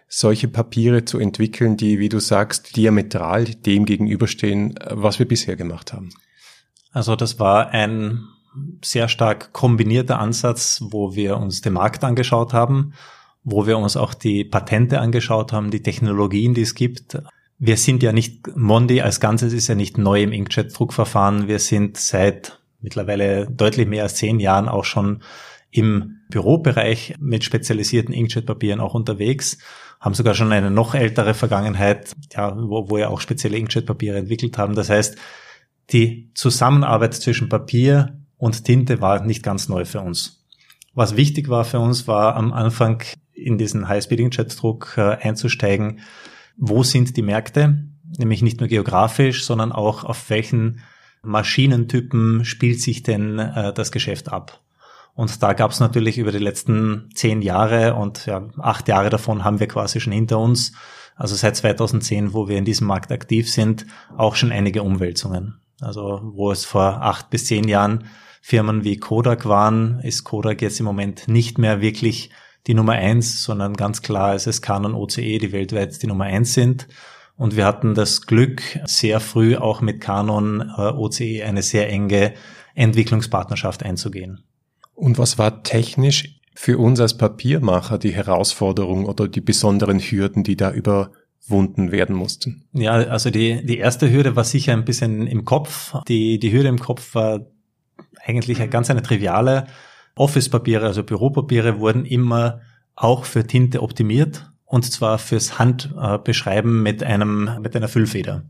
solche 0.08 0.48
Papiere 0.48 1.04
zu 1.04 1.18
entwickeln, 1.18 1.76
die, 1.76 1.98
wie 1.98 2.08
du 2.08 2.20
sagst, 2.20 2.76
diametral 2.76 3.44
dem 3.44 3.84
gegenüberstehen, 3.84 4.78
was 4.88 5.18
wir 5.18 5.28
bisher 5.28 5.56
gemacht 5.56 5.92
haben? 5.92 6.08
Also 6.90 7.16
das 7.16 7.38
war 7.38 7.68
ein 7.70 8.26
sehr 8.82 9.08
stark 9.08 9.52
kombinierter 9.52 10.18
Ansatz, 10.18 10.82
wo 10.90 11.14
wir 11.14 11.36
uns 11.36 11.60
den 11.60 11.74
Markt 11.74 12.02
angeschaut 12.02 12.54
haben, 12.54 12.94
wo 13.44 13.66
wir 13.66 13.76
uns 13.76 13.96
auch 13.96 14.14
die 14.14 14.44
Patente 14.44 15.00
angeschaut 15.00 15.52
haben, 15.52 15.70
die 15.70 15.82
Technologien, 15.82 16.54
die 16.54 16.62
es 16.62 16.74
gibt. 16.74 17.18
Wir 17.58 17.76
sind 17.76 18.02
ja 18.02 18.12
nicht, 18.12 18.56
Mondi 18.56 19.00
als 19.00 19.20
Ganzes 19.20 19.52
ist 19.52 19.66
ja 19.66 19.74
nicht 19.74 19.98
neu 19.98 20.22
im 20.22 20.32
Inkjet-Druckverfahren. 20.32 21.48
Wir 21.48 21.58
sind 21.58 21.96
seit 21.96 22.60
mittlerweile 22.80 23.48
deutlich 23.50 23.88
mehr 23.88 24.04
als 24.04 24.14
zehn 24.14 24.38
Jahren 24.38 24.68
auch 24.68 24.84
schon 24.84 25.22
im 25.70 26.20
Bürobereich 26.30 27.14
mit 27.18 27.44
spezialisierten 27.44 28.14
Inkjet-Papieren 28.14 28.80
auch 28.80 28.94
unterwegs, 28.94 29.58
haben 30.00 30.14
sogar 30.14 30.34
schon 30.34 30.52
eine 30.52 30.70
noch 30.70 30.94
ältere 30.94 31.34
Vergangenheit, 31.34 32.14
ja, 32.32 32.56
wo, 32.56 32.90
wo 32.90 32.96
wir 32.96 33.10
auch 33.10 33.20
spezielle 33.20 33.56
Inkjet-Papiere 33.56 34.18
entwickelt 34.18 34.56
haben. 34.56 34.74
Das 34.74 34.88
heißt, 34.88 35.16
die 35.90 36.30
Zusammenarbeit 36.34 37.14
zwischen 37.14 37.48
Papier 37.48 38.18
und 38.36 38.64
Tinte 38.64 39.00
war 39.00 39.24
nicht 39.24 39.42
ganz 39.42 39.68
neu 39.68 39.84
für 39.84 40.00
uns. 40.00 40.46
Was 40.94 41.16
wichtig 41.16 41.48
war 41.48 41.64
für 41.64 41.80
uns, 41.80 42.06
war 42.06 42.36
am 42.36 42.52
Anfang 42.52 43.02
in 43.32 43.58
diesen 43.58 43.88
High-Speed-Inkjet-Druck 43.88 44.94
äh, 44.96 45.16
einzusteigen, 45.20 46.00
wo 46.58 46.82
sind 46.82 47.16
die 47.16 47.22
Märkte, 47.22 47.84
nämlich 48.18 48.42
nicht 48.42 48.60
nur 48.60 48.68
geografisch, 48.68 49.44
sondern 49.44 49.72
auch 49.72 50.04
auf 50.04 50.28
welchen 50.28 50.80
Maschinentypen 51.22 52.44
spielt 52.44 52.80
sich 52.80 53.02
denn 53.02 53.38
äh, 53.38 53.72
das 53.72 53.92
Geschäft 53.92 54.30
ab. 54.30 54.60
Und 55.14 55.42
da 55.42 55.52
gab 55.52 55.72
es 55.72 55.80
natürlich 55.80 56.18
über 56.18 56.30
die 56.30 56.38
letzten 56.38 57.10
zehn 57.14 57.42
Jahre 57.42 57.94
und 57.94 58.26
ja, 58.26 58.48
acht 58.58 58.86
Jahre 58.86 59.10
davon 59.10 59.42
haben 59.42 59.58
wir 59.58 59.66
quasi 59.66 60.00
schon 60.00 60.12
hinter 60.12 60.38
uns, 60.38 60.72
also 61.16 61.34
seit 61.34 61.56
2010, 61.56 62.32
wo 62.32 62.48
wir 62.48 62.56
in 62.56 62.64
diesem 62.64 62.86
Markt 62.86 63.10
aktiv 63.10 63.50
sind, 63.50 63.84
auch 64.16 64.36
schon 64.36 64.52
einige 64.52 64.84
Umwälzungen. 64.84 65.60
Also 65.80 66.20
wo 66.22 66.52
es 66.52 66.64
vor 66.64 67.02
acht 67.02 67.30
bis 67.30 67.46
zehn 67.46 67.66
Jahren 67.66 68.04
Firmen 68.40 68.84
wie 68.84 68.98
Kodak 68.98 69.44
waren, 69.46 69.98
ist 70.00 70.22
Kodak 70.22 70.62
jetzt 70.62 70.78
im 70.78 70.86
Moment 70.86 71.26
nicht 71.26 71.58
mehr 71.58 71.80
wirklich 71.80 72.30
die 72.68 72.74
Nummer 72.74 72.92
eins, 72.92 73.42
sondern 73.42 73.74
ganz 73.74 74.02
klar 74.02 74.34
ist 74.34 74.46
es 74.46 74.62
Canon 74.62 74.94
OCE, 74.94 75.38
die 75.38 75.52
weltweit 75.52 76.00
die 76.02 76.06
Nummer 76.06 76.24
eins 76.24 76.54
sind. 76.54 76.86
Und 77.36 77.56
wir 77.56 77.64
hatten 77.64 77.94
das 77.94 78.26
Glück, 78.26 78.62
sehr 78.84 79.20
früh 79.20 79.56
auch 79.56 79.80
mit 79.80 80.00
Canon 80.00 80.60
äh, 80.76 80.90
OCE 80.90 81.44
eine 81.44 81.62
sehr 81.62 81.88
enge 81.88 82.34
Entwicklungspartnerschaft 82.74 83.82
einzugehen. 83.82 84.44
Und 84.94 85.18
was 85.18 85.38
war 85.38 85.62
technisch 85.62 86.40
für 86.54 86.78
uns 86.78 87.00
als 87.00 87.16
Papiermacher 87.16 87.98
die 87.98 88.12
Herausforderung 88.12 89.06
oder 89.06 89.28
die 89.28 89.40
besonderen 89.40 90.00
Hürden, 90.00 90.42
die 90.42 90.56
da 90.56 90.72
überwunden 90.72 91.90
werden 91.90 92.16
mussten? 92.16 92.64
Ja, 92.72 92.92
also 92.92 93.30
die, 93.30 93.64
die 93.64 93.78
erste 93.78 94.10
Hürde 94.10 94.36
war 94.36 94.44
sicher 94.44 94.72
ein 94.72 94.84
bisschen 94.84 95.26
im 95.26 95.44
Kopf. 95.44 95.94
Die, 96.08 96.38
die 96.38 96.52
Hürde 96.52 96.68
im 96.68 96.80
Kopf 96.80 97.14
war 97.14 97.46
eigentlich 98.24 98.58
ganz 98.70 98.90
eine 98.90 99.02
triviale. 99.02 99.68
Office-Papiere, 100.18 100.86
also 100.86 101.02
Büropapiere 101.02 101.80
wurden 101.80 102.04
immer 102.04 102.60
auch 102.94 103.24
für 103.24 103.46
Tinte 103.46 103.82
optimiert 103.82 104.50
und 104.64 104.84
zwar 104.84 105.18
fürs 105.18 105.58
Handbeschreiben 105.58 106.82
mit 106.82 107.02
einem, 107.02 107.50
mit 107.62 107.74
einer 107.74 107.88
Füllfeder. 107.88 108.44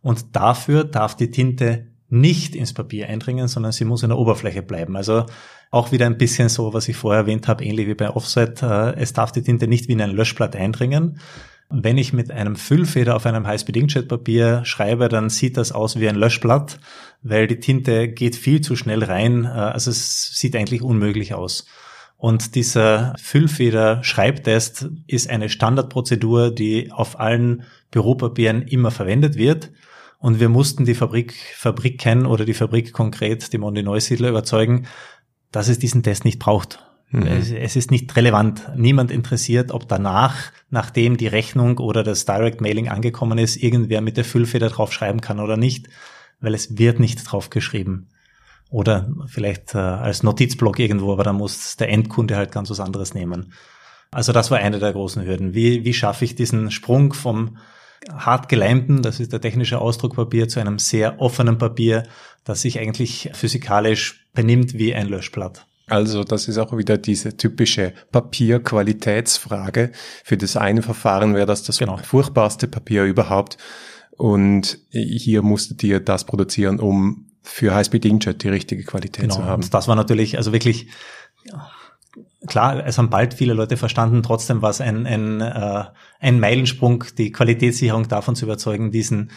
Und 0.00 0.36
dafür 0.36 0.84
darf 0.84 1.16
die 1.16 1.30
Tinte 1.30 1.86
nicht 2.08 2.54
ins 2.54 2.72
Papier 2.72 3.08
eindringen, 3.08 3.48
sondern 3.48 3.72
sie 3.72 3.84
muss 3.84 4.02
in 4.02 4.10
der 4.10 4.18
Oberfläche 4.18 4.62
bleiben. 4.62 4.96
Also 4.96 5.26
auch 5.70 5.90
wieder 5.90 6.06
ein 6.06 6.18
bisschen 6.18 6.48
so, 6.48 6.72
was 6.72 6.88
ich 6.88 6.96
vorher 6.96 7.22
erwähnt 7.22 7.48
habe, 7.48 7.64
ähnlich 7.64 7.88
wie 7.88 7.94
bei 7.94 8.10
Offset. 8.10 8.62
Äh, 8.62 8.94
es 8.96 9.12
darf 9.12 9.32
die 9.32 9.42
Tinte 9.42 9.66
nicht 9.66 9.88
wie 9.88 9.92
in 9.92 10.02
ein 10.02 10.10
Löschblatt 10.10 10.54
eindringen. 10.54 11.18
Wenn 11.70 11.98
ich 11.98 12.12
mit 12.12 12.30
einem 12.30 12.56
Füllfeder 12.56 13.16
auf 13.16 13.26
einem 13.26 13.46
High-Speed-Inkjet-Papier 13.46 14.64
schreibe, 14.64 15.08
dann 15.08 15.30
sieht 15.30 15.56
das 15.56 15.72
aus 15.72 15.98
wie 15.98 16.08
ein 16.08 16.14
Löschblatt, 16.14 16.78
weil 17.22 17.46
die 17.46 17.58
Tinte 17.58 18.08
geht 18.08 18.36
viel 18.36 18.60
zu 18.60 18.76
schnell 18.76 19.02
rein. 19.02 19.44
Äh, 19.44 19.48
also 19.48 19.90
es 19.90 20.32
sieht 20.34 20.54
eigentlich 20.56 20.82
unmöglich 20.82 21.34
aus. 21.34 21.66
Und 22.16 22.54
dieser 22.54 23.14
Füllfeder-Schreibtest 23.18 24.88
ist 25.06 25.28
eine 25.28 25.48
Standardprozedur, 25.48 26.50
die 26.50 26.92
auf 26.92 27.18
allen 27.18 27.64
Büropapieren 27.90 28.62
immer 28.62 28.90
verwendet 28.90 29.36
wird. 29.36 29.72
Und 30.18 30.40
wir 30.40 30.48
mussten 30.48 30.86
die 30.86 30.94
Fabrik, 30.94 31.34
Fabrik 31.54 32.00
kennen 32.00 32.24
oder 32.24 32.44
die 32.44 32.54
Fabrik 32.54 32.92
konkret, 32.92 33.52
die 33.52 33.58
Mondi 33.58 33.82
Neusiedler 33.82 34.30
überzeugen, 34.30 34.86
dass 35.50 35.68
es 35.68 35.78
diesen 35.78 36.02
Test 36.02 36.24
nicht 36.24 36.38
braucht. 36.38 36.78
Mhm. 37.14 37.26
Es, 37.28 37.50
es, 37.52 37.76
ist 37.76 37.92
nicht 37.92 38.14
relevant. 38.16 38.70
Niemand 38.76 39.12
interessiert, 39.12 39.70
ob 39.70 39.88
danach, 39.88 40.50
nachdem 40.70 41.16
die 41.16 41.28
Rechnung 41.28 41.78
oder 41.78 42.02
das 42.02 42.24
Direct 42.24 42.60
Mailing 42.60 42.88
angekommen 42.88 43.38
ist, 43.38 43.56
irgendwer 43.56 44.00
mit 44.00 44.16
der 44.16 44.24
Füllfeder 44.24 44.68
drauf 44.68 44.92
schreiben 44.92 45.20
kann 45.20 45.38
oder 45.38 45.56
nicht, 45.56 45.88
weil 46.40 46.54
es 46.54 46.76
wird 46.76 46.98
nicht 46.98 47.22
drauf 47.22 47.50
geschrieben. 47.50 48.08
Oder 48.68 49.08
vielleicht 49.28 49.76
äh, 49.76 49.78
als 49.78 50.24
Notizblock 50.24 50.80
irgendwo, 50.80 51.12
aber 51.12 51.22
dann 51.22 51.36
muss 51.36 51.76
der 51.76 51.88
Endkunde 51.90 52.36
halt 52.36 52.50
ganz 52.50 52.68
was 52.70 52.80
anderes 52.80 53.14
nehmen. 53.14 53.52
Also 54.10 54.32
das 54.32 54.50
war 54.50 54.58
eine 54.58 54.80
der 54.80 54.92
großen 54.92 55.24
Hürden. 55.24 55.54
Wie, 55.54 55.84
wie 55.84 55.94
schaffe 55.94 56.24
ich 56.24 56.34
diesen 56.34 56.72
Sprung 56.72 57.12
vom 57.12 57.58
hart 58.12 58.48
geleimten, 58.48 59.02
das 59.02 59.20
ist 59.20 59.32
der 59.32 59.40
technische 59.40 59.80
Ausdruckpapier, 59.80 60.48
zu 60.48 60.58
einem 60.58 60.80
sehr 60.80 61.20
offenen 61.20 61.58
Papier, 61.58 62.02
das 62.42 62.62
sich 62.62 62.80
eigentlich 62.80 63.30
physikalisch 63.34 64.26
benimmt 64.34 64.74
wie 64.74 64.94
ein 64.94 65.06
Löschblatt. 65.06 65.66
Also 65.86 66.24
das 66.24 66.48
ist 66.48 66.58
auch 66.58 66.76
wieder 66.76 66.96
diese 66.96 67.36
typische 67.36 67.92
Papierqualitätsfrage. 68.10 69.92
Für 70.24 70.36
das 70.36 70.56
eine 70.56 70.82
Verfahren 70.82 71.34
wäre 71.34 71.46
das 71.46 71.62
das 71.62 71.78
genau. 71.78 71.98
furchtbarste 71.98 72.68
Papier 72.68 73.04
überhaupt. 73.04 73.58
Und 74.16 74.78
hier 74.90 75.42
musstet 75.42 75.82
ihr 75.82 76.00
das 76.00 76.24
produzieren, 76.24 76.80
um 76.80 77.26
für 77.42 77.74
High-Speed 77.74 78.06
Inkjet 78.06 78.42
die 78.42 78.48
richtige 78.48 78.84
Qualität 78.84 79.22
genau. 79.22 79.36
zu 79.36 79.44
haben. 79.44 79.62
Und 79.62 79.74
das 79.74 79.86
war 79.86 79.96
natürlich, 79.96 80.38
also 80.38 80.52
wirklich, 80.52 80.88
klar, 82.46 82.86
es 82.86 82.96
haben 82.96 83.10
bald 83.10 83.34
viele 83.34 83.52
Leute 83.52 83.76
verstanden, 83.76 84.22
trotzdem 84.22 84.62
war 84.62 84.70
es 84.70 84.80
ein, 84.80 85.06
ein, 85.06 85.40
äh, 85.42 85.84
ein 86.20 86.40
Meilensprung, 86.40 87.04
die 87.18 87.32
Qualitätssicherung 87.32 88.08
davon 88.08 88.34
zu 88.34 88.46
überzeugen, 88.46 88.90
diesen 88.90 89.30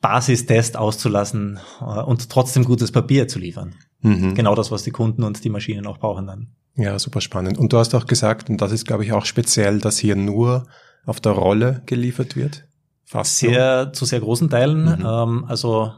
Basistest 0.00 0.76
auszulassen 0.76 1.60
äh, 1.80 1.84
und 1.84 2.28
trotzdem 2.30 2.64
gutes 2.64 2.90
Papier 2.90 3.28
zu 3.28 3.38
liefern. 3.38 3.76
Mhm. 4.00 4.34
Genau 4.34 4.54
das, 4.54 4.70
was 4.70 4.82
die 4.82 4.90
Kunden 4.90 5.22
und 5.22 5.42
die 5.44 5.50
Maschinen 5.50 5.86
auch 5.86 5.98
brauchen 5.98 6.26
dann. 6.26 6.48
Ja, 6.74 6.98
super 6.98 7.20
spannend. 7.20 7.58
Und 7.58 7.72
du 7.72 7.78
hast 7.78 7.94
auch 7.94 8.06
gesagt, 8.06 8.50
und 8.50 8.60
das 8.60 8.72
ist, 8.72 8.86
glaube 8.86 9.04
ich, 9.04 9.12
auch 9.12 9.24
speziell, 9.24 9.78
dass 9.78 9.98
hier 9.98 10.14
nur 10.16 10.66
auf 11.06 11.20
der 11.20 11.32
Rolle 11.32 11.82
geliefert 11.86 12.36
wird? 12.36 12.66
Fast 13.04 13.38
sehr, 13.38 13.92
zu 13.92 14.04
sehr 14.04 14.20
großen 14.20 14.50
Teilen. 14.50 14.84
Mhm. 14.84 15.06
Ähm, 15.06 15.44
also 15.46 15.92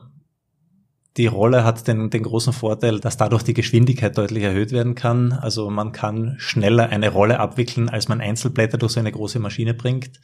die 1.16 1.26
Rolle 1.26 1.64
hat 1.64 1.88
den, 1.88 2.10
den 2.10 2.22
großen 2.22 2.52
Vorteil, 2.52 3.00
dass 3.00 3.16
dadurch 3.16 3.42
die 3.42 3.54
Geschwindigkeit 3.54 4.16
deutlich 4.16 4.44
erhöht 4.44 4.70
werden 4.70 4.94
kann. 4.94 5.32
Also 5.32 5.68
man 5.70 5.90
kann 5.90 6.36
schneller 6.38 6.90
eine 6.90 7.10
Rolle 7.10 7.40
abwickeln, 7.40 7.88
als 7.88 8.08
man 8.08 8.20
Einzelblätter 8.20 8.78
durch 8.78 8.92
so 8.92 9.00
eine 9.00 9.10
große 9.10 9.40
Maschine 9.40 9.74
bringt. 9.74 10.20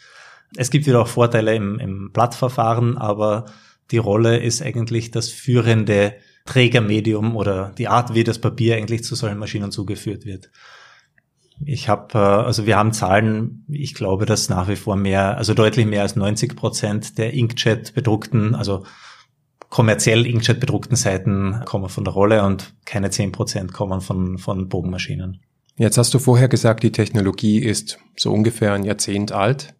Es 0.57 0.71
gibt 0.71 0.87
wieder 0.87 1.01
auch 1.01 1.09
Vorteile 1.09 1.55
im, 1.57 1.81
im 1.81 2.13
Blattverfahren, 2.13 2.97
aber 2.97 3.47
die 3.91 3.99
Rolle 3.99 4.39
ist 4.39 4.63
eigentlich 4.63 5.11
das 5.11 5.31
führende 5.31 6.15
Trägermedium 6.45 7.37
oder 7.37 7.73
die 7.79 7.89
Art, 7.89 8.15
wie 8.15 8.25
das 8.25 8.39
Papier 8.39 8.77
eigentlich 8.77 9.05
zu 9.05 9.15
solchen 9.15 9.39
Maschinen 9.39 9.71
zugeführt 9.71 10.27
wird. 10.27 10.51
Ich 11.65 11.89
habe, 11.89 12.19
äh, 12.19 12.19
also 12.19 12.67
wir 12.67 12.77
haben 12.77 12.93
Zahlen, 12.93 13.65
ich 13.69 13.95
glaube, 13.95 14.27
dass 14.27 14.49
nach 14.49 14.69
wie 14.69 14.77
vor 14.77 14.97
mehr, 14.97 15.37
also 15.37 15.55
deutlich 15.55 15.87
mehr 15.87 16.03
als 16.03 16.17
90 16.17 16.57
Prozent 16.57 17.19
der 17.19 17.33
Inkjet 17.33 17.95
bedruckten, 17.95 18.55
also 18.55 18.85
kommerziell 19.71 20.27
Inkjet 20.27 20.61
bedruckten 20.61 20.97
Seiten 20.97 21.63
kommen 21.65 21.89
von 21.89 22.05
der 22.05 22.13
Rolle 22.13 22.45
und 22.45 22.75
keine 22.85 23.11
zehn 23.11 23.33
Prozent 23.33 23.73
kommen 23.73 24.01
von, 24.01 24.39
von 24.39 24.69
Bogenmaschinen. 24.69 25.41
Jetzt 25.77 25.99
hast 25.99 26.15
du 26.15 26.19
vorher 26.19 26.49
gesagt, 26.49 26.83
die 26.83 26.93
Technologie 26.93 27.59
ist 27.59 27.99
so 28.17 28.33
ungefähr 28.33 28.75
ein 28.75 28.85
Jahrzehnt 28.85 29.33
alt. 29.33 29.75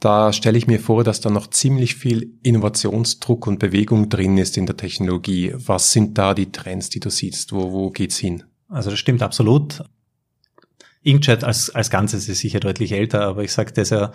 Da 0.00 0.32
stelle 0.32 0.58
ich 0.58 0.66
mir 0.66 0.78
vor, 0.78 1.04
dass 1.04 1.20
da 1.20 1.30
noch 1.30 1.48
ziemlich 1.48 1.94
viel 1.94 2.34
Innovationsdruck 2.42 3.46
und 3.46 3.58
Bewegung 3.58 4.10
drin 4.10 4.36
ist 4.36 4.58
in 4.58 4.66
der 4.66 4.76
Technologie. 4.76 5.54
Was 5.56 5.92
sind 5.92 6.18
da 6.18 6.34
die 6.34 6.52
Trends, 6.52 6.90
die 6.90 7.00
du 7.00 7.08
siehst? 7.08 7.52
Wo, 7.52 7.72
wo 7.72 7.90
geht's 7.90 8.18
hin? 8.18 8.44
Also 8.68 8.90
das 8.90 8.98
stimmt 8.98 9.22
absolut. 9.22 9.84
Inkjet 11.02 11.44
als, 11.44 11.70
als 11.74 11.88
Ganzes 11.88 12.28
ist 12.28 12.40
sicher 12.40 12.60
deutlich 12.60 12.92
älter, 12.92 13.22
aber 13.22 13.42
ich 13.42 13.52
sage, 13.52 13.72
dieser 13.72 14.12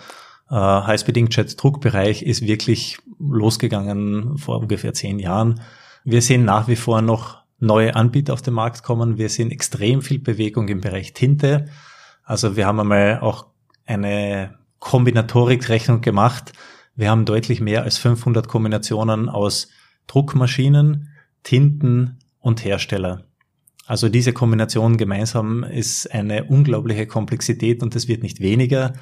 äh, 0.50 0.54
Highspeed 0.54 1.16
Inkjet 1.16 1.60
Druckbereich 1.60 2.22
ist 2.22 2.46
wirklich 2.46 2.98
losgegangen 3.18 4.38
vor 4.38 4.60
ungefähr 4.60 4.94
zehn 4.94 5.18
Jahren. 5.18 5.62
Wir 6.04 6.22
sehen 6.22 6.44
nach 6.44 6.68
wie 6.68 6.76
vor 6.76 7.02
noch 7.02 7.42
neue 7.58 7.96
Anbieter 7.96 8.34
auf 8.34 8.42
den 8.42 8.54
Markt 8.54 8.82
kommen. 8.82 9.18
Wir 9.18 9.28
sehen 9.28 9.50
extrem 9.50 10.02
viel 10.02 10.18
Bewegung 10.18 10.68
im 10.68 10.80
Bereich 10.80 11.12
Tinte. 11.12 11.66
Also 12.24 12.56
wir 12.56 12.66
haben 12.66 12.78
einmal 12.78 13.20
auch 13.20 13.46
eine 13.86 14.58
Kombinatorik-Rechnung 14.82 16.00
gemacht. 16.00 16.52
Wir 16.96 17.08
haben 17.08 17.24
deutlich 17.24 17.60
mehr 17.60 17.84
als 17.84 17.98
500 17.98 18.48
Kombinationen 18.48 19.28
aus 19.28 19.68
Druckmaschinen, 20.08 21.08
Tinten 21.44 22.18
und 22.40 22.64
Hersteller. 22.64 23.24
Also 23.86 24.08
diese 24.08 24.32
Kombination 24.32 24.96
gemeinsam 24.96 25.64
ist 25.64 26.12
eine 26.12 26.44
unglaubliche 26.44 27.06
Komplexität 27.06 27.82
und 27.82 27.94
es 27.96 28.08
wird 28.08 28.22
nicht 28.22 28.40
weniger. 28.40 28.92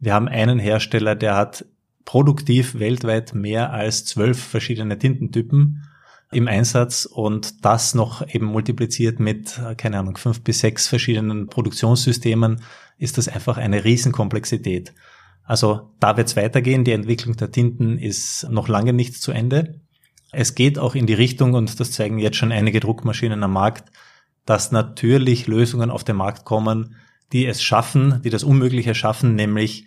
Wir 0.00 0.14
haben 0.14 0.26
einen 0.26 0.58
Hersteller, 0.58 1.14
der 1.14 1.36
hat 1.36 1.66
produktiv 2.04 2.78
weltweit 2.78 3.34
mehr 3.34 3.72
als 3.72 4.04
zwölf 4.04 4.42
verschiedene 4.42 4.98
Tintentypen 4.98 5.84
im 6.32 6.48
Einsatz 6.48 7.04
und 7.04 7.64
das 7.64 7.94
noch 7.94 8.26
eben 8.26 8.46
multipliziert 8.46 9.20
mit, 9.20 9.60
keine 9.76 9.98
Ahnung, 9.98 10.16
fünf 10.16 10.42
bis 10.42 10.60
sechs 10.60 10.88
verschiedenen 10.88 11.46
Produktionssystemen, 11.46 12.62
ist 12.98 13.18
das 13.18 13.28
einfach 13.28 13.58
eine 13.58 13.84
Riesenkomplexität. 13.84 14.94
Also 15.46 15.92
da 16.00 16.16
wird 16.16 16.28
es 16.28 16.36
weitergehen. 16.36 16.84
Die 16.84 16.92
Entwicklung 16.92 17.36
der 17.36 17.52
Tinten 17.52 17.98
ist 17.98 18.48
noch 18.50 18.68
lange 18.68 18.92
nicht 18.92 19.14
zu 19.14 19.32
Ende. 19.32 19.80
Es 20.32 20.54
geht 20.54 20.78
auch 20.78 20.94
in 20.94 21.06
die 21.06 21.14
Richtung, 21.14 21.54
und 21.54 21.78
das 21.80 21.92
zeigen 21.92 22.18
jetzt 22.18 22.36
schon 22.36 22.52
einige 22.52 22.80
Druckmaschinen 22.80 23.42
am 23.42 23.52
Markt, 23.52 23.90
dass 24.44 24.72
natürlich 24.72 25.46
Lösungen 25.46 25.90
auf 25.90 26.04
den 26.04 26.16
Markt 26.16 26.44
kommen, 26.44 26.96
die 27.32 27.46
es 27.46 27.62
schaffen, 27.62 28.20
die 28.22 28.30
das 28.30 28.44
Unmögliche 28.44 28.94
schaffen, 28.94 29.34
nämlich 29.34 29.86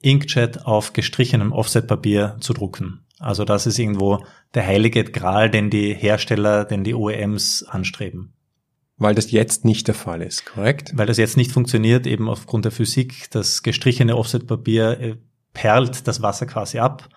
Inkjet 0.00 0.66
auf 0.66 0.92
gestrichenem 0.92 1.52
Offsetpapier 1.52 2.36
zu 2.40 2.52
drucken. 2.52 3.06
Also 3.18 3.44
das 3.44 3.66
ist 3.66 3.78
irgendwo 3.78 4.24
der 4.52 4.66
heilige 4.66 5.04
Gral, 5.04 5.48
den 5.50 5.70
die 5.70 5.94
Hersteller, 5.94 6.64
den 6.64 6.84
die 6.84 6.94
OEMs 6.94 7.62
anstreben. 7.62 8.33
Weil 8.96 9.14
das 9.14 9.32
jetzt 9.32 9.64
nicht 9.64 9.88
der 9.88 9.94
Fall 9.94 10.22
ist, 10.22 10.46
korrekt? 10.46 10.92
Weil 10.94 11.06
das 11.06 11.16
jetzt 11.16 11.36
nicht 11.36 11.50
funktioniert, 11.50 12.06
eben 12.06 12.28
aufgrund 12.28 12.64
der 12.64 12.72
Physik. 12.72 13.28
Das 13.30 13.62
gestrichene 13.62 14.16
Offsetpapier 14.16 15.00
äh, 15.00 15.16
perlt 15.52 16.06
das 16.06 16.22
Wasser 16.22 16.46
quasi 16.46 16.78
ab 16.78 17.08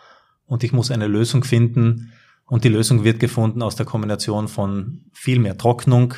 und 0.45 0.63
ich 0.63 0.73
muss 0.73 0.91
eine 0.91 1.07
Lösung 1.07 1.43
finden. 1.43 2.13
Und 2.45 2.63
die 2.63 2.69
Lösung 2.69 3.03
wird 3.03 3.19
gefunden 3.19 3.61
aus 3.61 3.75
der 3.75 3.85
Kombination 3.85 4.47
von 4.47 5.05
viel 5.11 5.37
mehr 5.39 5.57
Trocknung, 5.57 6.15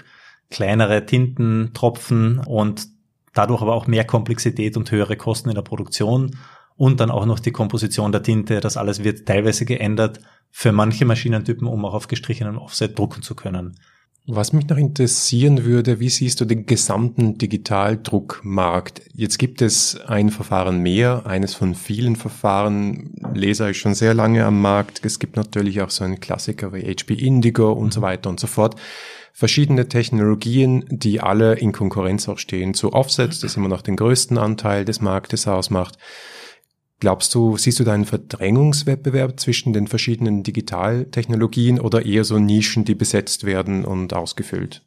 kleinere 0.50 1.06
Tintentropfen 1.06 2.39
und 2.39 2.88
dadurch 3.34 3.62
aber 3.62 3.74
auch 3.74 3.88
mehr 3.88 4.06
Komplexität 4.06 4.78
und 4.78 4.92
höhere 4.92 5.18
Kosten 5.18 5.50
in 5.50 5.56
der 5.56 5.63
Produktion 5.63 6.38
und 6.75 7.00
dann 7.00 7.12
auch 7.12 7.25
noch 7.25 7.39
die 7.39 7.51
Komposition 7.51 8.12
der 8.12 8.24
Tinte. 8.24 8.60
Das 8.60 8.78
alles 8.78 9.04
wird 9.04 9.28
teilweise 9.28 9.66
geändert 9.66 10.20
für 10.51 10.72
manche 10.72 11.06
Maschinentypen, 11.06 11.68
um 11.68 11.84
auch 11.84 11.94
auf 11.94 12.08
gestrichenem 12.08 12.58
Offset 12.58 12.98
drucken 12.98 13.22
zu 13.22 13.36
können. 13.36 13.78
Was 14.31 14.53
mich 14.53 14.67
noch 14.67 14.77
interessieren 14.77 15.65
würde, 15.65 16.00
wie 16.00 16.09
siehst 16.09 16.39
du 16.39 16.45
den 16.45 16.67
gesamten 16.67 17.39
Digitaldruckmarkt? 17.39 19.01
Jetzt 19.15 19.39
gibt 19.39 19.59
es 19.63 20.00
ein 20.05 20.29
Verfahren 20.29 20.83
mehr, 20.83 21.25
eines 21.25 21.55
von 21.55 21.74
vielen 21.74 22.15
Verfahren. 22.15 23.15
Laser 23.33 23.71
ist 23.71 23.77
schon 23.77 23.95
sehr 23.95 24.13
lange 24.13 24.45
am 24.45 24.62
Markt. 24.62 25.03
Es 25.03 25.17
gibt 25.17 25.36
natürlich 25.36 25.82
auch 25.82 25.89
so 25.89 26.04
einen 26.04 26.19
Klassiker 26.19 26.73
wie 26.73 26.84
HP 26.84 27.15
Indigo 27.15 27.71
und 27.71 27.91
so 27.91 28.04
weiter 28.04 28.30
und 28.30 28.39
so 28.39 28.45
fort. 28.45 28.75
Verschiedene 29.34 29.88
Technologien, 29.88 30.86
die 30.89 31.21
alle 31.21 31.56
in 31.56 31.71
Konkurrenz 31.71 32.30
auch 32.30 32.38
stehen 32.38 32.75
zu 32.75 32.93
Offsets, 32.93 33.39
das 33.39 33.58
immer 33.58 33.67
noch 33.67 33.82
den 33.82 33.95
größten 33.95 34.38
Anteil 34.38 34.86
des 34.86 35.01
Marktes 35.01 35.47
ausmacht. 35.47 35.97
Glaubst 36.99 37.33
du, 37.33 37.55
siehst 37.55 37.79
du 37.79 37.85
da 37.85 37.93
einen 37.93 38.05
Verdrängungswettbewerb 38.05 39.39
zwischen 39.39 39.71
den 39.71 39.88
verschiedenen 39.88 40.43
Digitaltechnologien 40.43 41.79
oder 41.79 42.05
eher 42.05 42.25
so 42.25 42.39
Nischen, 42.39 42.83
die 42.83 42.95
besetzt 42.95 43.45
werden 43.45 43.85
und 43.85 44.13
ausgefüllt? 44.13 44.81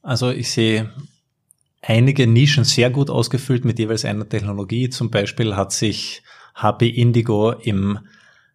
Also 0.00 0.30
ich 0.30 0.50
sehe 0.50 0.90
einige 1.82 2.26
Nischen 2.26 2.64
sehr 2.64 2.88
gut 2.88 3.10
ausgefüllt 3.10 3.66
mit 3.66 3.78
jeweils 3.78 4.06
einer 4.06 4.26
Technologie. 4.26 4.88
Zum 4.88 5.10
Beispiel 5.10 5.54
hat 5.54 5.72
sich 5.72 6.22
HP 6.54 6.88
Indigo 6.88 7.52
im, 7.52 7.98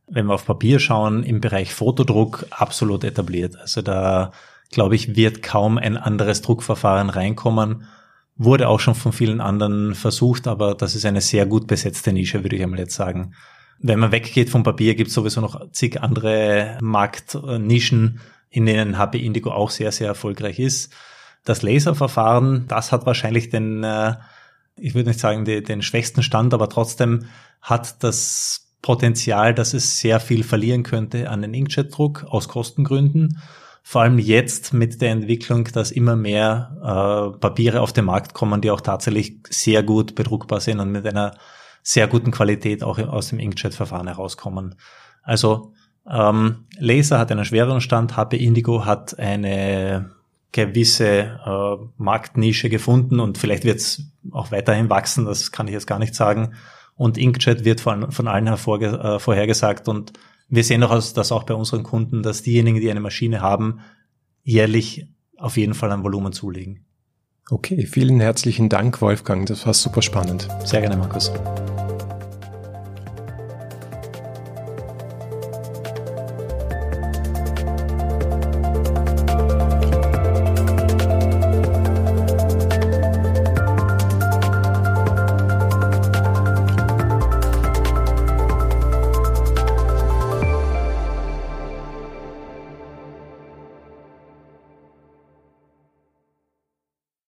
wenn 0.07 0.25
wir 0.25 0.33
auf 0.33 0.47
Papier 0.47 0.79
schauen, 0.79 1.21
im 1.21 1.39
Bereich 1.39 1.73
Fotodruck 1.73 2.47
absolut 2.49 3.03
etabliert. 3.03 3.57
Also 3.57 3.83
da, 3.83 4.31
glaube 4.71 4.95
ich, 4.95 5.15
wird 5.15 5.43
kaum 5.43 5.77
ein 5.77 5.97
anderes 5.97 6.41
Druckverfahren 6.41 7.11
reinkommen 7.11 7.85
Wurde 8.37 8.67
auch 8.67 8.79
schon 8.79 8.95
von 8.95 9.13
vielen 9.13 9.41
anderen 9.41 9.95
versucht, 9.95 10.47
aber 10.47 10.75
das 10.75 10.95
ist 10.95 11.05
eine 11.05 11.21
sehr 11.21 11.45
gut 11.45 11.67
besetzte 11.67 12.13
Nische, 12.13 12.43
würde 12.43 12.55
ich 12.55 12.63
einmal 12.63 12.79
jetzt 12.79 12.95
sagen. 12.95 13.33
Wenn 13.79 13.99
man 13.99 14.11
weggeht 14.11 14.49
vom 14.49 14.63
Papier, 14.63 14.95
gibt 14.95 15.09
es 15.09 15.13
sowieso 15.15 15.41
noch 15.41 15.71
zig 15.71 16.01
andere 16.01 16.77
Marktnischen, 16.81 18.19
in 18.49 18.65
denen 18.65 18.97
HP 18.97 19.19
Indigo 19.19 19.51
auch 19.51 19.69
sehr, 19.69 19.91
sehr 19.91 20.07
erfolgreich 20.07 20.59
ist. 20.59 20.93
Das 21.43 21.61
Laserverfahren, 21.61 22.65
das 22.67 22.91
hat 22.91 23.05
wahrscheinlich 23.05 23.49
den, 23.49 23.83
äh, 23.83 24.15
ich 24.75 24.93
würde 24.93 25.09
nicht 25.09 25.19
sagen 25.19 25.45
den, 25.45 25.63
den 25.63 25.81
schwächsten 25.81 26.23
Stand, 26.23 26.53
aber 26.53 26.69
trotzdem 26.69 27.25
hat 27.61 28.03
das 28.03 28.67
Potenzial, 28.81 29.53
dass 29.53 29.73
es 29.73 29.99
sehr 29.99 30.19
viel 30.19 30.43
verlieren 30.43 30.83
könnte 30.83 31.29
an 31.29 31.41
den 31.41 31.53
Inkjet-Druck 31.53 32.25
aus 32.25 32.47
Kostengründen 32.47 33.41
vor 33.89 34.01
allem 34.01 34.19
jetzt 34.19 34.73
mit 34.73 35.01
der 35.01 35.11
Entwicklung, 35.11 35.63
dass 35.63 35.91
immer 35.91 36.17
mehr 36.17 36.75
äh, 36.81 37.39
Papiere 37.39 37.79
auf 37.79 37.93
den 37.93 38.03
Markt 38.03 38.33
kommen, 38.33 38.59
die 38.59 38.69
auch 38.69 38.81
tatsächlich 38.81 39.37
sehr 39.49 39.81
gut 39.81 40.13
bedruckbar 40.13 40.59
sind 40.59 40.81
und 40.81 40.91
mit 40.91 41.07
einer 41.07 41.37
sehr 41.83 42.09
guten 42.09 42.31
Qualität 42.31 42.83
auch 42.83 42.99
aus 42.99 43.29
dem 43.29 43.39
Inkjet-Verfahren 43.39 44.07
herauskommen. 44.07 44.75
Also 45.23 45.73
ähm, 46.05 46.65
Laser 46.77 47.17
hat 47.17 47.31
einen 47.31 47.45
schwereren 47.45 47.79
Stand, 47.79 48.17
HP 48.17 48.35
Indigo 48.35 48.83
hat 48.83 49.17
eine 49.19 50.11
gewisse 50.51 51.39
äh, 51.45 51.85
Marktnische 51.95 52.67
gefunden 52.67 53.21
und 53.21 53.37
vielleicht 53.37 53.63
wird 53.63 53.77
es 53.77 54.11
auch 54.33 54.51
weiterhin 54.51 54.89
wachsen, 54.89 55.23
das 55.23 55.53
kann 55.53 55.67
ich 55.67 55.73
jetzt 55.73 55.87
gar 55.87 55.99
nicht 55.99 56.13
sagen. 56.13 56.55
Und 56.95 57.17
Inkjet 57.17 57.63
wird 57.63 57.79
von, 57.79 58.11
von 58.11 58.27
allen 58.27 58.47
hervorge 58.47 58.87
äh, 58.87 59.19
vorhergesagt 59.19 59.87
und 59.87 60.11
wir 60.49 60.63
sehen 60.63 60.83
auch 60.83 61.13
das 61.13 61.31
auch 61.31 61.43
bei 61.43 61.53
unseren 61.53 61.83
Kunden, 61.83 62.23
dass 62.23 62.41
diejenigen, 62.41 62.79
die 62.79 62.89
eine 62.89 62.99
Maschine 62.99 63.41
haben, 63.41 63.79
jährlich 64.43 65.07
auf 65.37 65.57
jeden 65.57 65.73
Fall 65.73 65.91
ein 65.91 66.03
Volumen 66.03 66.33
zulegen. 66.33 66.85
Okay, 67.49 67.85
vielen 67.85 68.19
herzlichen 68.19 68.69
Dank, 68.69 69.01
Wolfgang. 69.01 69.45
Das 69.45 69.65
war 69.65 69.73
super 69.73 70.01
spannend. 70.01 70.47
Sehr 70.65 70.81
gerne, 70.81 70.97
Markus. 70.97 71.31